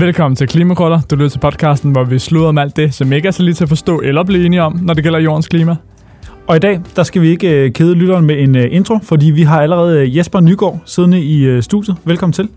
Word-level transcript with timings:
Velkommen 0.00 0.36
til 0.36 0.48
Klimakrutter. 0.48 1.00
Du 1.10 1.16
lytter 1.16 1.28
til 1.28 1.38
podcasten, 1.38 1.92
hvor 1.92 2.04
vi 2.04 2.18
slutter 2.18 2.48
om 2.48 2.58
alt 2.58 2.76
det, 2.76 2.94
som 2.94 3.12
ikke 3.12 3.28
er 3.28 3.32
så 3.32 3.42
lige 3.42 3.54
til 3.54 3.64
at 3.64 3.68
forstå 3.68 4.00
eller 4.00 4.24
blive 4.24 4.46
enige 4.46 4.62
om, 4.62 4.78
når 4.82 4.94
det 4.94 5.02
gælder 5.02 5.18
jordens 5.18 5.48
klima. 5.48 5.76
Og 6.46 6.56
i 6.56 6.58
dag, 6.58 6.80
der 6.96 7.02
skal 7.02 7.22
vi 7.22 7.28
ikke 7.28 7.50
øh, 7.50 7.72
kede 7.72 7.94
lytteren 7.94 8.26
med 8.26 8.42
en 8.42 8.56
øh, 8.56 8.68
intro, 8.70 8.98
fordi 9.02 9.30
vi 9.30 9.42
har 9.42 9.62
allerede 9.62 10.00
øh, 10.00 10.16
Jesper 10.16 10.40
Nygaard 10.40 10.80
siddende 10.84 11.22
i 11.22 11.62
studiet. 11.62 11.96
Velkommen 12.04 12.32
til. 12.32 12.48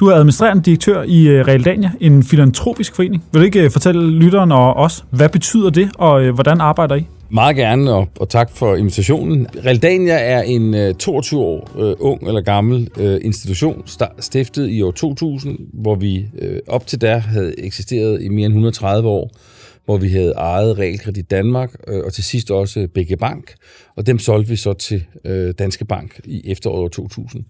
Du 0.00 0.06
er 0.06 0.14
administrerende 0.14 0.62
direktør 0.62 1.02
i 1.02 1.42
Realdania, 1.42 1.90
en 2.00 2.22
filantropisk 2.22 2.96
forening. 2.96 3.24
Vil 3.32 3.40
du 3.40 3.44
ikke 3.44 3.70
fortælle 3.70 4.10
lytteren 4.10 4.52
og 4.52 4.76
os, 4.76 5.04
hvad 5.10 5.28
betyder 5.28 5.70
det, 5.70 5.90
og 5.98 6.30
hvordan 6.30 6.60
arbejder 6.60 6.94
I? 6.94 7.06
Meget 7.30 7.56
gerne, 7.56 7.92
og, 7.92 8.08
og 8.20 8.28
tak 8.28 8.50
for 8.50 8.76
invitationen. 8.76 9.46
Realdania 9.64 10.14
er 10.14 10.42
en 10.42 10.74
øh, 10.74 10.94
22 10.94 11.40
år 11.40 11.70
øh, 11.78 11.96
ung 11.98 12.28
eller 12.28 12.40
gammel 12.40 12.88
øh, 12.98 13.20
institution, 13.22 13.82
stiftet 14.20 14.68
i 14.70 14.82
år 14.82 14.90
2000, 14.90 15.58
hvor 15.72 15.94
vi 15.94 16.26
øh, 16.38 16.58
op 16.66 16.86
til 16.86 17.00
der 17.00 17.16
havde 17.16 17.54
eksisteret 17.58 18.22
i 18.22 18.28
mere 18.28 18.46
end 18.46 18.52
130 18.52 19.08
år 19.08 19.30
hvor 19.84 19.96
vi 19.96 20.08
havde 20.08 20.32
ejet 20.32 20.78
Realkredit 20.78 21.30
Danmark, 21.30 21.74
øh, 21.88 22.04
og 22.04 22.12
til 22.12 22.24
sidst 22.24 22.50
også 22.50 22.88
BG 22.94 23.18
Bank, 23.18 23.54
og 23.96 24.06
dem 24.06 24.18
solgte 24.18 24.50
vi 24.50 24.56
så 24.56 24.72
til 24.72 25.04
øh, 25.24 25.54
Danske 25.58 25.84
Bank 25.84 26.20
i 26.24 26.50
efteråret 26.50 26.92
2000. 26.92 27.44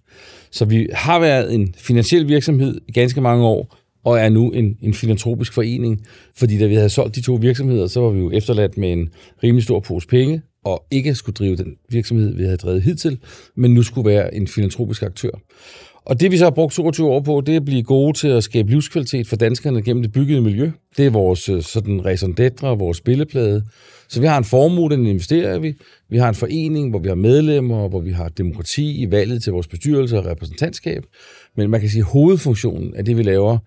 Så 0.50 0.64
vi 0.64 0.88
har 0.92 1.18
været 1.18 1.54
en 1.54 1.74
finansiel 1.78 2.28
virksomhed 2.28 2.80
i 2.88 2.92
ganske 2.92 3.20
mange 3.20 3.44
år, 3.44 3.76
og 4.04 4.18
er 4.18 4.28
nu 4.28 4.50
en, 4.50 4.76
en 4.82 4.94
filantropisk 4.94 5.52
forening, 5.52 6.06
fordi 6.36 6.58
da 6.58 6.66
vi 6.66 6.74
havde 6.74 6.88
solgt 6.88 7.16
de 7.16 7.20
to 7.20 7.34
virksomheder, 7.34 7.86
så 7.86 8.00
var 8.00 8.10
vi 8.10 8.20
jo 8.20 8.30
efterladt 8.30 8.78
med 8.78 8.92
en 8.92 9.08
rimelig 9.42 9.64
stor 9.64 9.80
pose 9.80 10.08
penge, 10.08 10.42
og 10.64 10.84
ikke 10.90 11.14
skulle 11.14 11.34
drive 11.34 11.56
den 11.56 11.76
virksomhed, 11.90 12.34
vi 12.34 12.42
havde 12.42 12.56
drevet 12.56 12.82
hidtil, 12.82 13.18
men 13.56 13.74
nu 13.74 13.82
skulle 13.82 14.10
være 14.10 14.34
en 14.34 14.48
filantropisk 14.48 15.02
aktør. 15.02 15.30
Og 16.06 16.20
det 16.20 16.30
vi 16.30 16.36
så 16.36 16.44
har 16.44 16.50
brugt 16.50 16.74
22 16.74 17.06
år 17.06 17.20
på, 17.20 17.40
det 17.40 17.52
er 17.52 17.56
at 17.56 17.64
blive 17.64 17.82
gode 17.82 18.18
til 18.18 18.28
at 18.28 18.44
skabe 18.44 18.70
livskvalitet 18.70 19.26
for 19.26 19.36
danskerne 19.36 19.82
gennem 19.82 20.02
det 20.02 20.12
byggede 20.12 20.40
miljø. 20.40 20.70
Det 20.96 21.06
er 21.06 21.10
vores 21.10 21.48
øh, 21.48 21.62
sådan 21.62 22.04
raison 22.04 22.36
d'etre, 22.40 22.66
vores 22.66 22.98
spilleplade. 22.98 23.64
Så 24.08 24.20
vi 24.20 24.26
har 24.26 24.38
en 24.38 24.44
formue, 24.44 24.90
den 24.90 25.06
investerer 25.06 25.58
vi. 25.58 25.74
Vi 26.10 26.18
har 26.18 26.28
en 26.28 26.34
forening, 26.34 26.90
hvor 26.90 26.98
vi 26.98 27.08
har 27.08 27.14
medlemmer, 27.14 27.88
hvor 27.88 28.00
vi 28.00 28.10
har 28.10 28.28
demokrati 28.28 29.02
i 29.02 29.10
valget 29.10 29.42
til 29.42 29.52
vores 29.52 29.68
bestyrelse 29.68 30.18
og 30.18 30.26
repræsentantskab. 30.26 31.02
Men 31.56 31.70
man 31.70 31.80
kan 31.80 31.88
sige, 31.88 32.00
at 32.00 32.06
hovedfunktionen 32.06 32.94
af 32.94 33.04
det, 33.04 33.16
vi 33.16 33.22
laver, 33.22 33.58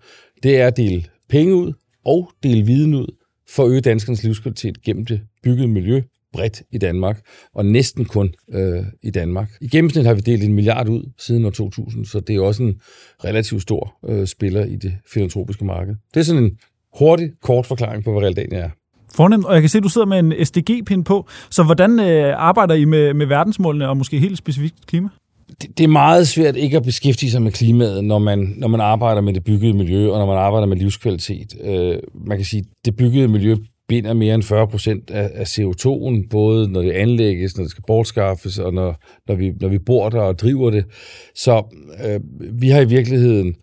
det 0.42 0.60
er 0.60 0.66
at 0.66 0.76
dele 0.76 1.04
penge 1.28 1.54
ud 1.54 1.72
og 2.04 2.30
dele 2.42 2.66
viden 2.66 2.94
ud 2.94 3.06
for 3.48 3.64
at 3.64 3.70
øge 3.70 3.80
danskernes 3.80 4.22
livskvalitet 4.22 4.82
gennem 4.82 5.06
det 5.06 5.20
byggede 5.42 5.68
miljø 5.68 6.02
bredt 6.32 6.62
i 6.72 6.78
Danmark, 6.78 7.20
og 7.54 7.66
næsten 7.66 8.04
kun 8.04 8.34
øh, 8.52 8.84
i 9.02 9.10
Danmark. 9.10 9.50
I 9.60 9.68
gennemsnit 9.68 10.06
har 10.06 10.14
vi 10.14 10.20
delt 10.20 10.44
en 10.44 10.54
milliard 10.54 10.88
ud 10.88 11.02
siden 11.18 11.44
år 11.44 11.50
2000, 11.50 12.06
så 12.06 12.20
det 12.20 12.36
er 12.36 12.40
også 12.40 12.62
en 12.62 12.80
relativt 13.24 13.62
stor 13.62 13.98
øh, 14.08 14.26
spiller 14.26 14.64
i 14.64 14.76
det 14.76 14.94
filantropiske 15.12 15.64
marked. 15.64 15.94
Det 16.14 16.20
er 16.20 16.24
sådan 16.24 16.44
en 16.44 16.50
hurtig, 16.98 17.30
kort 17.42 17.66
forklaring 17.66 18.04
på, 18.04 18.12
hvad 18.12 18.22
Realdania 18.22 18.58
er. 18.58 18.70
Fornemt, 19.14 19.44
og 19.44 19.54
jeg 19.54 19.62
kan 19.62 19.68
se, 19.68 19.78
at 19.78 19.84
du 19.84 19.88
sidder 19.88 20.06
med 20.06 20.18
en 20.18 20.44
SDG-pind 20.46 21.04
på. 21.04 21.28
Så 21.50 21.62
hvordan 21.62 22.00
øh, 22.00 22.34
arbejder 22.36 22.74
I 22.74 22.84
med, 22.84 23.14
med 23.14 23.26
verdensmålene, 23.26 23.88
og 23.88 23.96
måske 23.96 24.18
helt 24.18 24.38
specifikt 24.38 24.86
klima? 24.86 25.08
Det, 25.62 25.78
det 25.78 25.84
er 25.84 25.88
meget 25.88 26.28
svært 26.28 26.56
ikke 26.56 26.76
at 26.76 26.82
beskæftige 26.82 27.30
sig 27.30 27.42
med 27.42 27.52
klimaet, 27.52 28.04
når 28.04 28.18
man, 28.18 28.54
når 28.56 28.68
man 28.68 28.80
arbejder 28.80 29.20
med 29.20 29.34
det 29.34 29.44
byggede 29.44 29.74
miljø, 29.74 30.10
og 30.10 30.18
når 30.18 30.26
man 30.26 30.36
arbejder 30.36 30.66
med 30.66 30.76
livskvalitet. 30.76 31.56
Øh, 31.60 31.98
man 32.26 32.38
kan 32.38 32.44
sige, 32.44 32.64
det 32.84 32.96
byggede 32.96 33.28
miljø 33.28 33.56
binder 33.88 34.14
mere 34.14 34.34
end 34.34 34.42
40 34.42 34.68
procent 34.68 35.10
af, 35.10 35.30
af 35.34 35.58
CO2'en, 35.58 36.28
både 36.30 36.68
når 36.72 36.82
det 36.82 36.90
anlægges, 36.90 37.56
når 37.56 37.64
det 37.64 37.70
skal 37.70 37.84
bortskaffes, 37.86 38.58
og 38.58 38.74
når, 38.74 39.02
når, 39.28 39.34
vi, 39.34 39.52
når 39.60 39.68
vi 39.68 39.78
bor 39.78 40.08
der 40.08 40.20
og 40.20 40.38
driver 40.38 40.70
det. 40.70 40.84
Så 41.34 41.62
øh, 42.06 42.20
vi 42.60 42.68
har 42.68 42.80
i 42.80 42.88
virkeligheden 42.88 43.54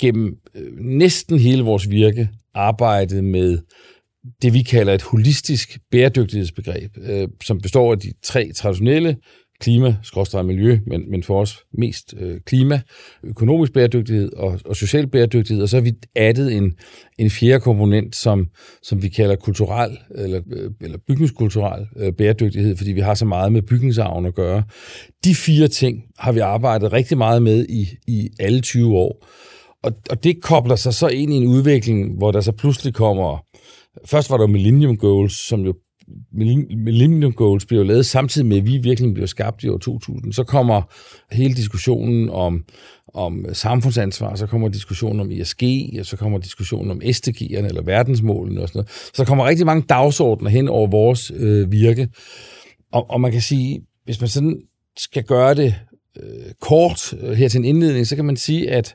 gennem 0.00 0.36
øh, 0.54 0.72
næsten 0.78 1.38
hele 1.38 1.62
vores 1.62 1.90
virke 1.90 2.28
arbejdet 2.54 3.24
med 3.24 3.58
det, 4.42 4.54
vi 4.54 4.62
kalder 4.62 4.94
et 4.94 5.02
holistisk 5.02 5.78
bæredygtighedsbegreb, 5.90 6.90
øh, 7.02 7.28
som 7.44 7.60
består 7.60 7.92
af 7.92 7.98
de 7.98 8.12
tre 8.22 8.52
traditionelle 8.52 9.16
klima, 9.62 9.96
skråstrej 10.02 10.42
miljø, 10.42 10.78
men, 10.86 11.10
men 11.10 11.22
for 11.22 11.40
os 11.40 11.58
mest 11.72 12.14
øh, 12.18 12.40
klima, 12.46 12.80
økonomisk 13.24 13.72
bæredygtighed 13.72 14.32
og, 14.32 14.60
og 14.64 14.76
social 14.76 15.06
bæredygtighed. 15.06 15.62
Og 15.62 15.68
så 15.68 15.76
har 15.76 15.82
vi 15.82 15.92
addet 16.16 16.56
en, 16.56 16.72
en 17.18 17.30
fjerde 17.30 17.60
komponent, 17.60 18.16
som, 18.16 18.46
som 18.82 19.02
vi 19.02 19.08
kalder 19.08 19.36
kulturel 19.36 19.98
eller, 20.14 20.40
øh, 20.52 20.70
eller 20.80 20.98
bygningskulturel 21.06 21.86
øh, 21.96 22.12
bæredygtighed, 22.12 22.76
fordi 22.76 22.92
vi 22.92 23.00
har 23.00 23.14
så 23.14 23.24
meget 23.24 23.52
med 23.52 23.62
bygningsarven 23.62 24.26
at 24.26 24.34
gøre. 24.34 24.62
De 25.24 25.34
fire 25.34 25.68
ting 25.68 26.02
har 26.18 26.32
vi 26.32 26.40
arbejdet 26.40 26.92
rigtig 26.92 27.18
meget 27.18 27.42
med 27.42 27.66
i, 27.68 27.88
i 28.06 28.30
alle 28.40 28.60
20 28.60 28.96
år. 28.96 29.26
Og, 29.82 29.92
og 30.10 30.24
det 30.24 30.42
kobler 30.42 30.76
sig 30.76 30.94
så 30.94 31.08
ind 31.08 31.32
i 31.32 31.36
en 31.36 31.46
udvikling, 31.46 32.16
hvor 32.18 32.32
der 32.32 32.40
så 32.40 32.52
pludselig 32.52 32.94
kommer 32.94 33.44
Først 34.06 34.30
var 34.30 34.36
der 34.36 34.46
Millennium 34.46 34.96
Goals, 34.96 35.32
som 35.48 35.60
jo 35.60 35.74
Millennium 36.32 37.32
Goals 37.32 37.66
blev 37.66 37.84
lavet 37.84 38.06
samtidig 38.06 38.46
med, 38.46 38.56
at 38.56 38.66
vi 38.66 38.78
virkelig 38.78 39.14
blev 39.14 39.26
skabt 39.26 39.64
i 39.64 39.68
år 39.68 39.78
2000. 39.78 40.32
Så 40.32 40.44
kommer 40.44 40.82
hele 41.32 41.54
diskussionen 41.54 42.30
om, 42.30 42.64
om 43.14 43.46
samfundsansvar, 43.52 44.34
så 44.34 44.46
kommer 44.46 44.68
diskussionen 44.68 45.20
om 45.20 45.30
ESG, 45.30 45.62
og 45.98 46.06
så 46.06 46.16
kommer 46.16 46.38
diskussionen 46.38 46.90
om 46.90 47.00
SDG'erne 47.04 47.66
eller 47.66 47.82
verdensmålene 47.82 48.60
og 48.60 48.68
sådan 48.68 48.78
noget. 48.78 48.90
Så 48.90 49.12
der 49.16 49.24
kommer 49.24 49.46
rigtig 49.46 49.66
mange 49.66 49.82
dagsordner 49.88 50.50
hen 50.50 50.68
over 50.68 50.86
vores 50.86 51.32
øh, 51.34 51.72
virke. 51.72 52.08
Og, 52.92 53.10
og 53.10 53.20
man 53.20 53.32
kan 53.32 53.40
sige, 53.40 53.82
hvis 54.04 54.20
man 54.20 54.28
sådan 54.28 54.60
skal 54.96 55.24
gøre 55.24 55.54
det 55.54 55.74
øh, 56.22 56.52
kort 56.60 57.14
øh, 57.20 57.32
her 57.32 57.48
til 57.48 57.58
en 57.58 57.64
indledning, 57.64 58.06
så 58.06 58.16
kan 58.16 58.24
man 58.24 58.36
sige, 58.36 58.70
at 58.70 58.94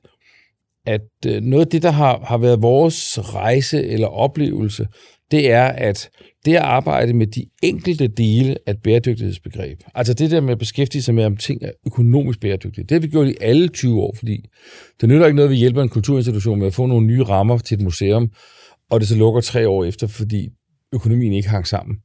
at 0.87 1.01
øh, 1.27 1.41
noget 1.41 1.65
af 1.65 1.71
det, 1.71 1.81
der 1.81 1.91
har, 1.91 2.19
har 2.23 2.37
været 2.37 2.61
vores 2.61 3.19
rejse 3.33 3.83
eller 3.83 4.07
oplevelse, 4.07 4.87
det 5.31 5.51
er, 5.51 5.65
at 5.65 6.09
det 6.45 6.55
at 6.55 6.61
arbejde 6.61 7.13
med 7.13 7.27
de 7.27 7.45
enkelte 7.63 8.07
dele 8.07 8.57
af 8.65 8.71
et 8.71 8.81
bæredygtighedsbegreb, 8.83 9.79
altså 9.95 10.13
det 10.13 10.31
der 10.31 10.41
med 10.41 10.51
at 10.51 10.59
beskæftige 10.59 11.01
sig 11.01 11.15
med, 11.15 11.25
om 11.25 11.37
ting 11.37 11.63
er 11.63 11.71
økonomisk 11.87 12.39
bæredygtige, 12.39 12.83
det 12.83 12.91
har 12.91 12.99
vi 12.99 13.07
gjort 13.07 13.27
i 13.27 13.35
alle 13.41 13.67
20 13.67 14.01
år, 14.01 14.15
fordi 14.17 14.45
det 15.01 15.09
nytter 15.09 15.25
ikke 15.25 15.35
noget, 15.35 15.49
at 15.49 15.51
vi 15.51 15.57
hjælper 15.57 15.81
en 15.81 15.89
kulturinstitution 15.89 16.59
med 16.59 16.67
at 16.67 16.73
få 16.73 16.85
nogle 16.85 17.07
nye 17.07 17.23
rammer 17.23 17.57
til 17.57 17.75
et 17.75 17.83
museum, 17.83 18.29
og 18.89 18.99
det 18.99 19.07
så 19.07 19.15
lukker 19.15 19.41
tre 19.41 19.69
år 19.69 19.85
efter, 19.85 20.07
fordi 20.07 20.49
økonomien 20.93 21.33
ikke 21.33 21.49
hang 21.49 21.67
sammen. 21.67 21.97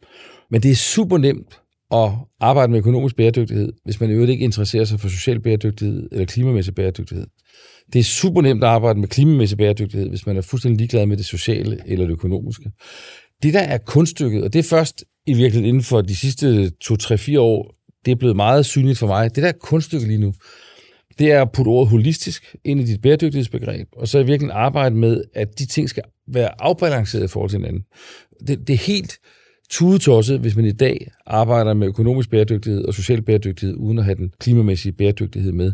Men 0.50 0.62
det 0.62 0.70
er 0.70 0.74
super 0.74 1.18
nemt 1.18 1.60
at 1.92 2.10
arbejde 2.40 2.72
med 2.72 2.78
økonomisk 2.78 3.16
bæredygtighed, 3.16 3.72
hvis 3.84 4.00
man 4.00 4.10
i 4.10 4.12
øvrigt 4.12 4.30
ikke 4.30 4.44
interesserer 4.44 4.84
sig 4.84 5.00
for 5.00 5.08
social 5.08 5.40
bæredygtighed 5.40 6.08
eller 6.12 6.26
klimamæssig 6.26 6.74
bæredygtighed. 6.74 7.26
Det 7.92 7.98
er 7.98 8.02
super 8.02 8.42
nemt 8.42 8.64
at 8.64 8.70
arbejde 8.70 9.00
med 9.00 9.08
klimamæssig 9.08 9.58
bæredygtighed, 9.58 10.08
hvis 10.08 10.26
man 10.26 10.36
er 10.36 10.40
fuldstændig 10.40 10.78
ligeglad 10.78 11.06
med 11.06 11.16
det 11.16 11.24
sociale 11.24 11.78
eller 11.86 12.04
det 12.06 12.12
økonomiske. 12.12 12.70
Det, 13.42 13.54
der 13.54 13.60
er 13.60 13.78
kunststykket, 13.78 14.44
og 14.44 14.52
det 14.52 14.58
er 14.58 14.62
først 14.62 15.04
i 15.26 15.34
virkeligheden 15.34 15.68
inden 15.68 15.82
for 15.82 16.00
de 16.00 16.16
sidste 16.16 16.72
2-3-4 16.84 17.38
år, 17.38 17.74
det 18.04 18.10
er 18.10 18.16
blevet 18.16 18.36
meget 18.36 18.66
synligt 18.66 18.98
for 18.98 19.06
mig. 19.06 19.34
Det, 19.34 19.42
der 19.42 19.48
er 19.48 19.58
kunststykket 19.60 20.08
lige 20.08 20.20
nu, 20.20 20.32
det 21.18 21.32
er 21.32 21.42
at 21.42 21.52
putte 21.52 21.68
ordet 21.68 21.90
holistisk 21.90 22.56
ind 22.64 22.80
i 22.80 22.84
dit 22.84 23.00
bæredygtighedsbegreb, 23.00 23.88
og 23.96 24.08
så 24.08 24.18
i 24.18 24.26
virkeligheden 24.26 24.62
arbejde 24.62 24.94
med, 24.94 25.22
at 25.34 25.58
de 25.58 25.66
ting 25.66 25.88
skal 25.88 26.02
være 26.28 26.62
afbalanceret 26.62 27.24
i 27.24 27.28
forhold 27.28 27.50
til 27.50 27.58
hinanden. 27.58 27.82
Det, 28.46 28.68
det 28.68 28.72
er 28.72 28.86
helt 28.86 29.18
tudetosset, 29.72 30.40
hvis 30.40 30.56
man 30.56 30.64
i 30.64 30.72
dag 30.72 31.10
arbejder 31.26 31.74
med 31.74 31.86
økonomisk 31.86 32.30
bæredygtighed 32.30 32.84
og 32.84 32.94
social 32.94 33.22
bæredygtighed, 33.22 33.76
uden 33.76 33.98
at 33.98 34.04
have 34.04 34.14
den 34.14 34.32
klimamæssige 34.40 34.92
bæredygtighed 34.92 35.52
med. 35.52 35.72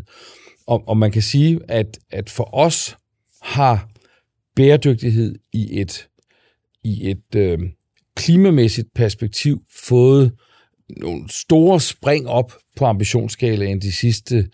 Og, 0.67 0.83
og 0.87 0.97
man 0.97 1.11
kan 1.11 1.21
sige, 1.21 1.59
at, 1.67 1.99
at 2.11 2.29
for 2.29 2.55
os 2.55 2.97
har 3.41 3.89
bæredygtighed 4.55 5.35
i 5.53 5.81
et, 5.81 6.07
i 6.83 7.09
et 7.09 7.35
øh, 7.35 7.59
klimamæssigt 8.15 8.87
perspektiv 8.95 9.61
fået 9.87 10.31
nogle 10.97 11.29
store 11.29 11.79
spring 11.79 12.27
op 12.27 12.53
på 12.75 12.85
ambitionsskalaen 12.85 13.81
de 13.81 13.91
sidste 13.91 14.49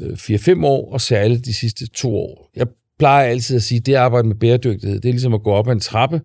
øh, 0.00 0.12
4-5 0.12 0.66
år, 0.66 0.92
og 0.92 1.00
særligt 1.00 1.44
de 1.44 1.54
sidste 1.54 1.86
to 1.86 2.16
år. 2.16 2.50
Jeg 2.56 2.66
plejer 2.98 3.28
altid 3.30 3.56
at 3.56 3.62
sige, 3.62 3.78
at 3.78 3.86
det 3.86 3.92
at 3.92 3.98
arbejde 3.98 4.28
med 4.28 4.36
bæredygtighed, 4.36 5.00
det 5.00 5.08
er 5.08 5.12
ligesom 5.12 5.34
at 5.34 5.42
gå 5.42 5.50
op 5.50 5.68
ad 5.68 5.72
en 5.72 5.80
trappe, 5.80 6.20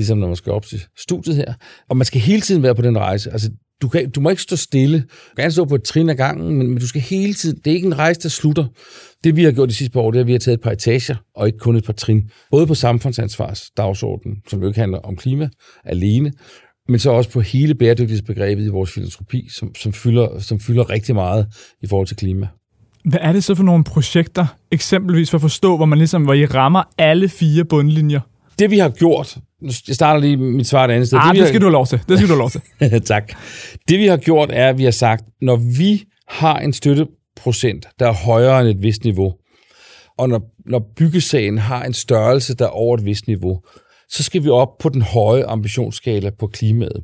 ligesom 0.00 0.18
når 0.18 0.26
man 0.26 0.36
skal 0.36 0.52
op 0.52 0.66
til 0.66 0.84
studiet 0.98 1.36
her. 1.36 1.54
Og 1.88 1.96
man 1.96 2.04
skal 2.04 2.20
hele 2.20 2.40
tiden 2.40 2.62
være 2.62 2.74
på 2.74 2.82
den 2.82 2.98
rejse. 2.98 3.30
Altså, 3.30 3.50
du, 3.82 3.88
kan, 3.88 4.10
du 4.10 4.20
må 4.20 4.30
ikke 4.30 4.42
stå 4.42 4.56
stille. 4.56 4.98
Du 5.00 5.42
kan 5.42 5.52
stå 5.52 5.64
på 5.64 5.74
et 5.74 5.82
trin 5.82 6.10
ad 6.10 6.14
gangen, 6.14 6.56
men, 6.56 6.66
men 6.66 6.78
du 6.78 6.86
skal 6.86 7.00
hele 7.00 7.34
tiden... 7.34 7.58
Det 7.64 7.70
er 7.70 7.74
ikke 7.74 7.86
en 7.86 7.98
rejse, 7.98 8.20
der 8.20 8.28
slutter. 8.28 8.64
Det 9.24 9.36
vi 9.36 9.44
har 9.44 9.52
gjort 9.52 9.68
de 9.68 9.74
sidste 9.74 9.92
par 9.92 10.00
år, 10.00 10.10
det 10.10 10.18
er, 10.18 10.20
at 10.20 10.26
vi 10.26 10.32
har 10.32 10.38
taget 10.38 10.58
et 10.58 10.62
par 10.62 10.70
etager, 10.70 11.16
og 11.36 11.46
ikke 11.46 11.58
kun 11.58 11.76
et 11.76 11.84
par 11.84 11.92
trin. 11.92 12.30
Både 12.50 12.66
på 12.66 12.74
samfundsansvars 12.74 13.70
dagsordenen, 13.76 14.36
som 14.48 14.60
jo 14.60 14.66
ikke 14.66 14.80
handler 14.80 14.98
om 14.98 15.16
klima 15.16 15.48
alene, 15.84 16.32
men 16.88 16.98
så 16.98 17.10
også 17.10 17.30
på 17.30 17.40
hele 17.40 17.74
bæredygtighedsbegrebet 17.74 18.64
i 18.64 18.68
vores 18.68 18.90
filantropi, 18.90 19.48
som, 19.48 19.74
som, 19.74 19.92
fylder, 19.92 20.38
som 20.38 20.60
fylder 20.60 20.90
rigtig 20.90 21.14
meget 21.14 21.46
i 21.82 21.86
forhold 21.86 22.06
til 22.06 22.16
klima. 22.16 22.48
Hvad 23.04 23.20
er 23.22 23.32
det 23.32 23.44
så 23.44 23.54
for 23.54 23.62
nogle 23.62 23.84
projekter, 23.84 24.46
eksempelvis 24.70 25.30
for 25.30 25.38
at 25.38 25.42
forstå, 25.42 25.76
hvor 25.76 25.86
man 25.86 25.98
ligesom, 25.98 26.24
hvor 26.24 26.34
I 26.34 26.46
rammer 26.46 26.82
alle 26.98 27.28
fire 27.28 27.64
bundlinjer? 27.64 28.20
Det 28.60 28.70
vi 28.70 28.78
har 28.78 28.88
gjort, 28.88 29.36
jeg 29.88 29.94
starter 29.94 30.20
lige 30.20 30.36
mit 30.36 30.66
svar 30.66 30.84
et 30.84 30.90
andet 30.90 31.06
sted. 31.06 31.18
Ah, 31.18 31.34
det, 31.34 31.40
det 31.40 31.48
skal 31.48 31.60
har... 31.60 31.60
du 31.60 31.66
have 31.66 31.72
lov 31.72 31.86
til. 31.86 32.00
Det 32.08 32.18
skal 32.18 32.28
du 32.28 32.34
have 32.34 32.38
lov 32.38 32.50
til. 32.50 32.60
tak. 33.12 33.32
Det 33.88 33.98
vi 33.98 34.06
har 34.06 34.16
gjort 34.16 34.50
er, 34.52 34.68
at 34.68 34.78
vi 34.78 34.84
har 34.84 34.90
sagt, 34.90 35.24
når 35.42 35.56
vi 35.56 36.04
har 36.28 36.58
en 36.58 36.72
støtteprocent, 36.72 37.86
der 37.98 38.08
er 38.08 38.12
højere 38.12 38.60
end 38.60 38.68
et 38.68 38.82
vist 38.82 39.04
niveau, 39.04 39.32
og 40.18 40.28
når, 40.28 40.40
når 40.66 40.92
byggesagen 40.96 41.58
har 41.58 41.84
en 41.84 41.92
størrelse, 41.92 42.54
der 42.54 42.64
er 42.64 42.68
over 42.68 42.96
et 42.96 43.04
vist 43.04 43.26
niveau, 43.26 43.60
så 44.08 44.22
skal 44.22 44.44
vi 44.44 44.48
op 44.48 44.78
på 44.78 44.88
den 44.88 45.02
høje 45.02 45.46
ambitionsskala 45.46 46.30
på 46.38 46.46
klimaet. 46.46 47.02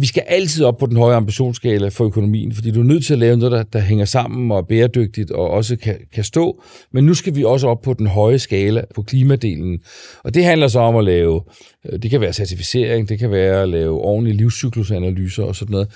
Vi 0.00 0.06
skal 0.06 0.22
altid 0.26 0.64
op 0.64 0.78
på 0.78 0.86
den 0.86 0.96
høje 0.96 1.16
ambitionsskala 1.16 1.88
for 1.88 2.04
økonomien, 2.04 2.54
fordi 2.54 2.70
du 2.70 2.80
er 2.80 2.84
nødt 2.84 3.06
til 3.06 3.12
at 3.12 3.18
lave 3.18 3.36
noget, 3.36 3.52
der, 3.52 3.62
der 3.62 3.78
hænger 3.78 4.04
sammen 4.04 4.50
og 4.50 4.58
er 4.58 4.62
bæredygtigt 4.62 5.30
og 5.30 5.50
også 5.50 5.76
kan, 5.76 5.98
kan 6.12 6.24
stå. 6.24 6.62
Men 6.92 7.04
nu 7.04 7.14
skal 7.14 7.36
vi 7.36 7.44
også 7.44 7.68
op 7.68 7.80
på 7.82 7.94
den 7.94 8.06
høje 8.06 8.38
skala 8.38 8.84
på 8.94 9.02
klimadelen. 9.02 9.80
Og 10.24 10.34
det 10.34 10.44
handler 10.44 10.68
så 10.68 10.80
om 10.80 10.96
at 10.96 11.04
lave, 11.04 11.42
øh, 11.88 11.98
det 11.98 12.10
kan 12.10 12.20
være 12.20 12.32
certificering, 12.32 13.08
det 13.08 13.18
kan 13.18 13.30
være 13.30 13.62
at 13.62 13.68
lave 13.68 14.00
ordentlige 14.00 14.36
livscyklusanalyser 14.36 15.42
og 15.42 15.56
sådan 15.56 15.72
noget. 15.72 15.88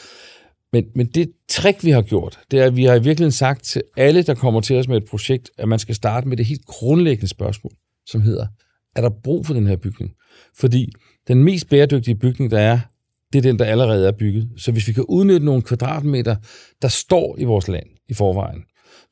Men, 0.73 0.85
men 0.95 1.07
det 1.07 1.31
trick, 1.49 1.85
vi 1.85 1.91
har 1.91 2.03
gjort, 2.03 2.39
det 2.51 2.61
er, 2.61 2.65
at 2.65 2.77
vi 2.77 2.85
har 2.85 2.95
i 2.95 3.03
virkeligheden 3.03 3.33
sagt 3.33 3.65
til 3.65 3.83
alle, 3.97 4.23
der 4.23 4.35
kommer 4.35 4.61
til 4.61 4.77
os 4.77 4.89
med 4.89 4.97
et 4.97 5.05
projekt, 5.05 5.51
at 5.59 5.69
man 5.69 5.79
skal 5.79 5.95
starte 5.95 6.29
med 6.29 6.37
det 6.37 6.47
helt 6.47 6.67
grundlæggende 6.67 7.29
spørgsmål, 7.29 7.73
som 8.07 8.21
hedder, 8.21 8.47
er 8.97 9.01
der 9.01 9.11
brug 9.25 9.47
for 9.47 9.55
den 9.55 9.67
her 9.67 9.77
bygning? 9.77 10.11
Fordi 10.59 10.93
den 11.29 11.45
mest 11.45 11.69
bæredygtige 11.69 12.15
bygning, 12.15 12.51
der 12.51 12.59
er, 12.59 12.79
det 13.33 13.39
er 13.39 13.43
den, 13.43 13.59
der 13.59 13.65
allerede 13.65 14.09
er 14.09 14.13
bygget. 14.13 14.49
Så 14.57 14.73
hvis 14.73 14.89
vi 14.89 14.93
kan 14.93 15.05
udnytte 15.09 15.47
nogle 15.47 15.63
kvadratmeter, 15.63 16.37
der 16.83 16.89
står 16.89 17.37
i 17.39 17.45
vores 17.45 17.69
land 17.69 17.87
i 18.09 18.15
forvejen, 18.15 18.63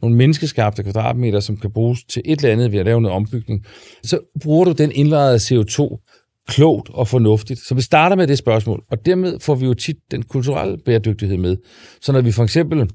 nogle 0.03 0.17
menneskeskabte 0.17 0.83
kvadratmeter, 0.83 1.41
som 1.41 1.57
kan 1.57 1.73
bruges 1.73 2.05
til 2.05 2.23
et 2.25 2.41
eller 2.41 2.53
andet 2.53 2.73
ved 2.73 2.79
at 2.79 2.85
lave 2.85 3.01
noget 3.01 3.17
ombygning, 3.17 3.65
så 4.03 4.19
bruger 4.43 4.65
du 4.65 4.73
den 4.73 4.93
indlejrede 4.93 5.37
CO2 5.37 6.07
klogt 6.49 6.91
og 6.91 7.09
fornuftigt. 7.09 7.61
Så 7.61 7.75
vi 7.75 7.81
starter 7.81 8.17
med 8.17 8.27
det 8.27 8.39
spørgsmål, 8.39 8.83
og 8.91 9.07
dermed 9.07 9.41
får 9.41 9.55
vi 9.55 9.67
jo 9.67 9.75
tit 9.75 9.97
den 10.11 10.23
kulturelle 10.23 10.79
bæredygtighed 10.85 11.37
med. 11.37 11.57
Så 12.01 12.13
når 12.13 12.21
vi 12.21 12.33
for 12.33 12.45
eksempel 12.45 12.91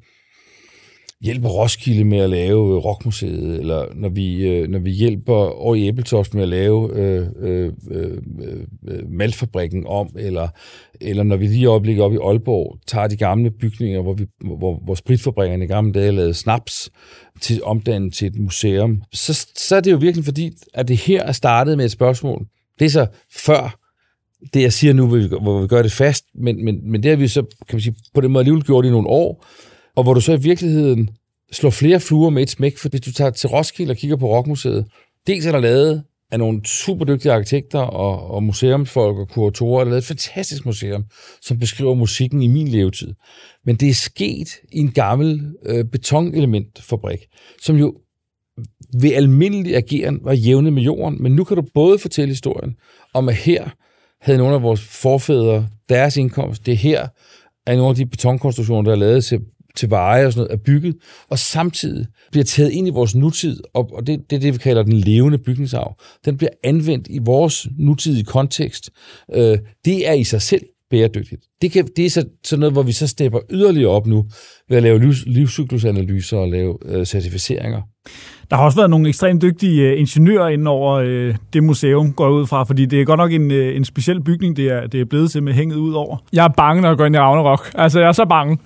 hjælper 1.25 1.49
Roskilde 1.49 2.03
med 2.03 2.17
at 2.17 2.29
lave 2.29 2.75
øh, 2.75 2.85
Rockmuseet, 2.85 3.59
eller 3.59 3.85
når 3.95 4.09
vi, 4.09 4.47
øh, 4.47 4.67
når 4.69 4.79
vi 4.79 4.91
hjælper 4.91 5.35
over 5.35 5.75
i 5.75 5.87
Æbeltoft 5.87 6.33
med 6.33 6.43
at 6.43 6.49
lave 6.49 6.95
øh, 6.95 7.27
øh, 7.39 7.71
øh, 7.91 8.17
øh 8.87 9.09
Malfabrikken 9.09 9.87
om, 9.87 10.09
eller, 10.19 10.47
eller 11.01 11.23
når 11.23 11.35
vi 11.35 11.47
lige 11.47 11.69
opligger 11.69 12.03
op 12.03 12.13
i 12.13 12.17
Aalborg, 12.23 12.77
tager 12.87 13.07
de 13.07 13.15
gamle 13.15 13.51
bygninger, 13.51 14.01
hvor, 14.01 14.13
vi, 14.13 14.25
hvor, 14.59 14.81
hvor 14.85 14.95
spritfabrikkerne 14.95 15.65
i 15.65 15.67
gamle 15.67 15.93
dage 15.93 16.11
lavede 16.11 16.33
snaps, 16.33 16.89
til 17.41 17.63
omdannet 17.63 18.13
til 18.13 18.27
et 18.27 18.39
museum, 18.39 19.01
så, 19.13 19.47
så 19.55 19.75
er 19.75 19.79
det 19.79 19.91
jo 19.91 19.97
virkelig 19.97 20.25
fordi, 20.25 20.51
at 20.73 20.87
det 20.87 20.97
her 20.97 21.23
er 21.23 21.31
startet 21.31 21.77
med 21.77 21.85
et 21.85 21.91
spørgsmål. 21.91 22.45
Det 22.79 22.85
er 22.85 22.89
så 22.89 23.07
før 23.45 23.79
det, 24.53 24.61
jeg 24.61 24.73
siger 24.73 24.93
nu, 24.93 25.07
hvor 25.07 25.17
vi, 25.17 25.27
hvor 25.27 25.61
vi 25.61 25.67
gør 25.67 25.81
det 25.81 25.91
fast, 25.91 26.25
men, 26.35 26.65
men, 26.65 26.91
men 26.91 27.03
det 27.03 27.11
har 27.11 27.17
vi 27.17 27.27
så, 27.27 27.41
kan 27.41 27.75
man 27.75 27.81
sige, 27.81 27.95
på 28.13 28.21
den 28.21 28.31
måde 28.31 28.41
alligevel 28.41 28.63
gjort 28.63 28.85
i 28.85 28.89
nogle 28.89 29.07
år, 29.07 29.45
og 29.95 30.03
hvor 30.03 30.13
du 30.13 30.21
så 30.21 30.33
i 30.33 30.41
virkeligheden 30.41 31.09
slår 31.51 31.69
flere 31.69 31.99
fluer 31.99 32.29
med 32.29 32.43
et 32.43 32.49
smæk, 32.49 32.77
for 32.77 32.89
hvis 32.89 33.01
du 33.01 33.11
tager 33.11 33.31
til 33.31 33.49
Roskilde 33.49 33.91
og 33.91 33.97
kigger 33.97 34.17
på 34.17 34.27
Rockmuseet, 34.27 34.85
dels 35.27 35.45
er 35.45 35.51
der 35.51 35.59
lavet 35.59 36.03
af 36.31 36.39
nogle 36.39 36.65
super 36.65 37.05
dygtige 37.05 37.31
arkitekter 37.31 37.79
og, 37.79 38.31
og 38.31 38.43
museumsfolk 38.43 39.17
og 39.17 39.29
kuratorer, 39.29 39.83
der 39.83 39.89
lavet 39.89 40.01
et 40.01 40.07
fantastisk 40.07 40.65
museum, 40.65 41.03
som 41.41 41.59
beskriver 41.59 41.93
musikken 41.93 42.41
i 42.41 42.47
min 42.47 42.67
levetid. 42.67 43.13
Men 43.65 43.75
det 43.75 43.89
er 43.89 43.93
sket 43.93 44.49
i 44.71 44.79
en 44.79 44.91
gammel 44.91 45.53
øh, 45.65 45.85
betonelementfabrik, 45.85 47.19
som 47.61 47.75
jo 47.75 47.97
ved 49.01 49.13
almindelig 49.13 49.75
ageren 49.75 50.19
var 50.23 50.33
jævnet 50.33 50.73
med 50.73 50.83
jorden, 50.83 51.23
men 51.23 51.35
nu 51.35 51.43
kan 51.43 51.57
du 51.57 51.63
både 51.73 51.99
fortælle 51.99 52.31
historien 52.31 52.75
om, 53.13 53.29
at 53.29 53.35
her 53.35 53.69
havde 54.21 54.37
nogle 54.37 54.55
af 54.55 54.61
vores 54.61 54.81
forfædre 54.81 55.67
deres 55.89 56.17
indkomst, 56.17 56.65
det 56.65 56.71
er 56.71 56.75
her, 56.75 57.07
er 57.67 57.75
nogle 57.75 57.89
af 57.89 57.95
de 57.95 58.05
betonkonstruktioner, 58.05 58.81
der 58.81 58.91
er 58.91 58.95
lavet 58.95 59.23
ser 59.23 59.39
til 59.75 59.89
veje 59.89 60.25
og 60.25 60.33
sådan 60.33 60.47
noget, 60.47 60.59
er 60.59 60.63
bygget, 60.65 60.95
og 61.29 61.39
samtidig 61.39 62.05
bliver 62.31 62.43
taget 62.43 62.71
ind 62.71 62.87
i 62.87 62.91
vores 62.91 63.15
nutid, 63.15 63.59
og, 63.73 63.89
og 63.93 64.07
det, 64.07 64.19
det 64.29 64.35
er 64.35 64.39
det, 64.39 64.53
vi 64.53 64.57
kalder 64.57 64.83
den 64.83 64.93
levende 64.93 65.37
bygningsarv. 65.37 65.95
Den 66.25 66.37
bliver 66.37 66.51
anvendt 66.63 67.07
i 67.09 67.19
vores 67.25 67.67
nutidige 67.77 68.23
kontekst. 68.23 68.89
Øh, 69.33 69.57
det 69.85 70.07
er 70.07 70.13
i 70.13 70.23
sig 70.23 70.41
selv 70.41 70.61
bæredygtigt. 70.89 71.41
Det, 71.61 71.71
kan, 71.71 71.87
det 71.95 72.05
er 72.05 72.09
så, 72.09 72.25
sådan 72.43 72.59
noget, 72.59 72.73
hvor 72.73 72.83
vi 72.83 72.91
så 72.91 73.07
stepper 73.07 73.39
yderligere 73.49 73.89
op 73.89 74.07
nu, 74.07 74.25
ved 74.69 74.77
at 74.77 74.83
lave 74.83 74.99
livs, 74.99 75.25
livscyklusanalyser 75.25 76.37
og 76.37 76.47
lave 76.47 76.77
øh, 76.85 77.05
certificeringer. 77.05 77.81
Der 78.49 78.55
har 78.55 78.65
også 78.65 78.77
været 78.77 78.89
nogle 78.89 79.09
ekstremt 79.09 79.41
dygtige 79.41 79.81
øh, 79.81 79.99
ingeniører 79.99 80.47
inden 80.47 80.67
over 80.67 80.93
øh, 80.93 81.35
det 81.53 81.63
museum, 81.63 82.13
går 82.13 82.29
ud 82.29 82.47
fra, 82.47 82.63
fordi 82.63 82.85
det 82.85 83.01
er 83.01 83.05
godt 83.05 83.17
nok 83.17 83.31
en, 83.31 83.51
øh, 83.51 83.75
en 83.75 83.85
speciel 83.85 84.23
bygning, 84.23 84.57
det 84.57 84.67
er, 84.67 84.87
det 84.87 85.01
er 85.01 85.05
blevet 85.05 85.31
til 85.31 85.43
med 85.43 85.53
hænget 85.53 85.75
ud 85.75 85.93
over. 85.93 86.17
Jeg 86.33 86.43
er 86.43 86.53
bange, 86.57 86.81
når 86.81 86.89
jeg 86.89 86.97
går 86.97 87.05
ind 87.05 87.15
i 87.15 87.19
Ragnarok. 87.19 87.71
Altså, 87.75 87.99
jeg 87.99 88.07
er 88.07 88.11
så 88.11 88.25
bange. 88.25 88.57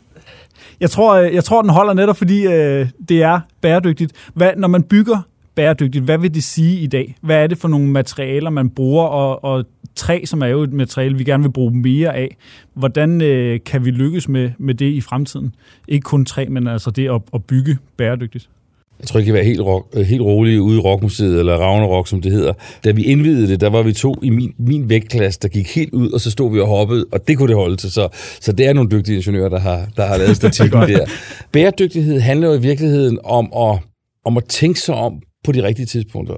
Jeg 0.80 0.90
tror, 0.90 1.16
øh, 1.16 1.34
jeg 1.34 1.44
tror 1.44 1.62
den 1.62 1.72
holder 1.72 1.94
netop, 1.94 2.18
fordi 2.18 2.46
øh, 2.48 2.88
det 3.10 3.24
er 3.24 3.40
bæredygtigt. 3.62 4.12
Hvad, 4.34 4.52
når 4.58 4.68
man 4.68 4.84
bygger 4.84 5.18
bæredygtigt, 5.56 6.06
hvad 6.06 6.18
vil 6.18 6.34
det 6.34 6.44
sige 6.44 6.80
i 6.80 6.88
dag? 6.88 7.16
Hvad 7.22 7.44
er 7.44 7.48
det 7.48 7.58
for 7.58 7.68
nogle 7.68 7.88
materialer, 7.88 8.50
man 8.50 8.70
bruger, 8.70 9.04
og, 9.06 9.44
og 9.44 9.66
træ, 9.96 10.22
som 10.26 10.42
er 10.42 10.48
jo 10.48 10.64
et 10.64 10.74
materiale, 10.74 11.18
vi 11.18 11.24
gerne 11.24 11.44
vil 11.44 11.52
bruge 11.52 11.72
mere 11.72 12.16
af. 12.16 12.38
Hvordan 12.74 13.22
øh, 13.22 13.60
kan 13.66 13.86
vi 13.86 13.92
lykkes 13.92 14.30
med, 14.30 14.52
med 14.58 14.74
det 14.74 14.92
i 14.92 15.02
fremtiden? 15.02 15.56
Ikke 15.88 16.04
kun 16.04 16.26
træ, 16.26 16.46
men 16.50 16.68
altså 16.68 16.92
det 16.92 17.10
at, 17.10 17.22
at 17.34 17.44
bygge 17.44 17.78
bæredygtigt. 17.98 18.50
Jeg 19.00 19.07
tror 19.07 19.19
ikke, 19.19 19.31
jeg 19.31 19.38
var 19.38 19.46
helt, 19.46 19.62
rock, 19.62 19.88
øh, 19.94 20.06
helt 20.06 20.22
rolig 20.22 20.62
ude 20.62 20.78
i 20.78 20.80
Rockmuseet, 20.80 21.40
eller 21.40 21.54
Ragnarok, 21.54 22.07
som 22.07 22.22
det 22.22 22.31
hedder. 22.31 22.54
Da 22.84 22.92
vi 22.92 23.04
indvidede 23.04 23.48
det, 23.48 23.62
der 23.62 23.69
var 23.69 23.84
vi 23.84 23.94
to 23.94 24.16
i 24.24 24.30
min, 24.30 24.54
min 24.60 24.90
vægtklasse, 24.90 25.40
der 25.42 25.48
gik 25.48 25.75
helt 25.75 25.94
ud, 25.94 26.12
og 26.12 26.22
så 26.22 26.31
stod 26.31 26.54
vi 26.54 26.60
og 26.60 26.68
hoppede, 26.68 27.06
og 27.12 27.28
det 27.28 27.38
kunne 27.38 27.48
det 27.48 27.56
holde 27.56 27.75
til. 27.75 27.92
Så, 27.92 28.07
så 28.42 28.51
det 28.51 28.66
er 28.66 28.74
nogle 28.74 28.90
dygtige 28.90 29.16
ingeniører, 29.16 29.50
der 29.50 29.60
har, 29.60 29.88
der 29.98 30.06
har 30.06 30.18
lavet 30.18 30.36
statistikken 30.42 30.81
der. 30.81 31.06
Bæredygtighed 31.51 32.19
handler 32.19 32.48
jo 32.48 32.54
i 32.54 32.62
virkeligheden 32.62 33.19
om 33.24 33.54
at, 33.56 33.80
om 34.25 34.38
at 34.38 34.46
tænke 34.46 34.80
sig 34.80 34.96
om 34.96 35.22
på 35.44 35.51
de 35.51 35.63
rigtige 35.63 35.86
tidspunkter. 35.86 36.36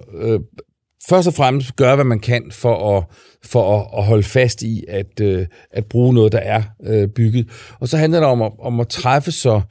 Først 1.10 1.28
og 1.28 1.34
fremmest 1.34 1.76
gøre, 1.76 1.96
hvad 1.96 2.06
man 2.06 2.20
kan 2.20 2.52
for 2.52 2.98
at, 2.98 3.04
for 3.46 3.80
at, 3.80 4.00
at 4.00 4.06
holde 4.06 4.24
fast 4.24 4.64
i 4.64 4.84
at, 4.88 5.20
øh, 5.22 5.46
at 5.72 5.86
bruge 5.86 6.14
noget, 6.14 6.32
der 6.32 6.40
er 6.40 6.64
øh, 6.86 7.08
bygget. 7.08 7.48
Og 7.80 7.88
så 7.88 7.98
handler 7.98 8.20
det 8.20 8.30
om 8.30 8.42
at, 8.42 8.52
om 8.60 8.80
at 8.80 8.88
træffe 8.88 9.32
så 9.32 9.62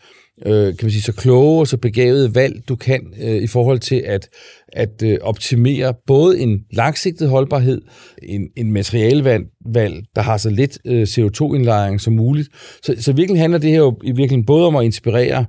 øh, 0.46 0.66
kan 0.66 0.78
man 0.82 0.90
sige, 0.90 1.02
så 1.02 1.12
kloge 1.12 1.60
og 1.60 1.66
så 1.66 1.76
begavede 1.76 2.34
valg, 2.34 2.68
du 2.68 2.76
kan 2.76 3.14
øh, 3.20 3.42
i 3.42 3.46
forhold 3.46 3.78
til 3.78 4.02
at, 4.06 4.28
at 4.72 5.02
øh, 5.04 5.18
optimere 5.22 5.94
både 6.06 6.40
en 6.40 6.60
langsigtet 6.72 7.28
holdbarhed, 7.28 7.82
en, 8.22 8.48
en 8.56 8.72
materialevalg, 8.72 10.04
der 10.14 10.20
har 10.20 10.36
så 10.36 10.50
lidt 10.50 10.78
øh, 10.84 11.02
CO2-indlejring 11.02 12.00
som 12.00 12.12
muligt. 12.12 12.48
Så, 12.82 12.94
så 12.98 13.12
virkelig 13.12 13.40
handler 13.40 13.58
det 13.58 13.70
her 13.70 13.78
jo 13.78 13.98
i 14.02 14.06
virkeligheden 14.06 14.46
både 14.46 14.66
om 14.66 14.76
at 14.76 14.84
inspirere 14.84 15.46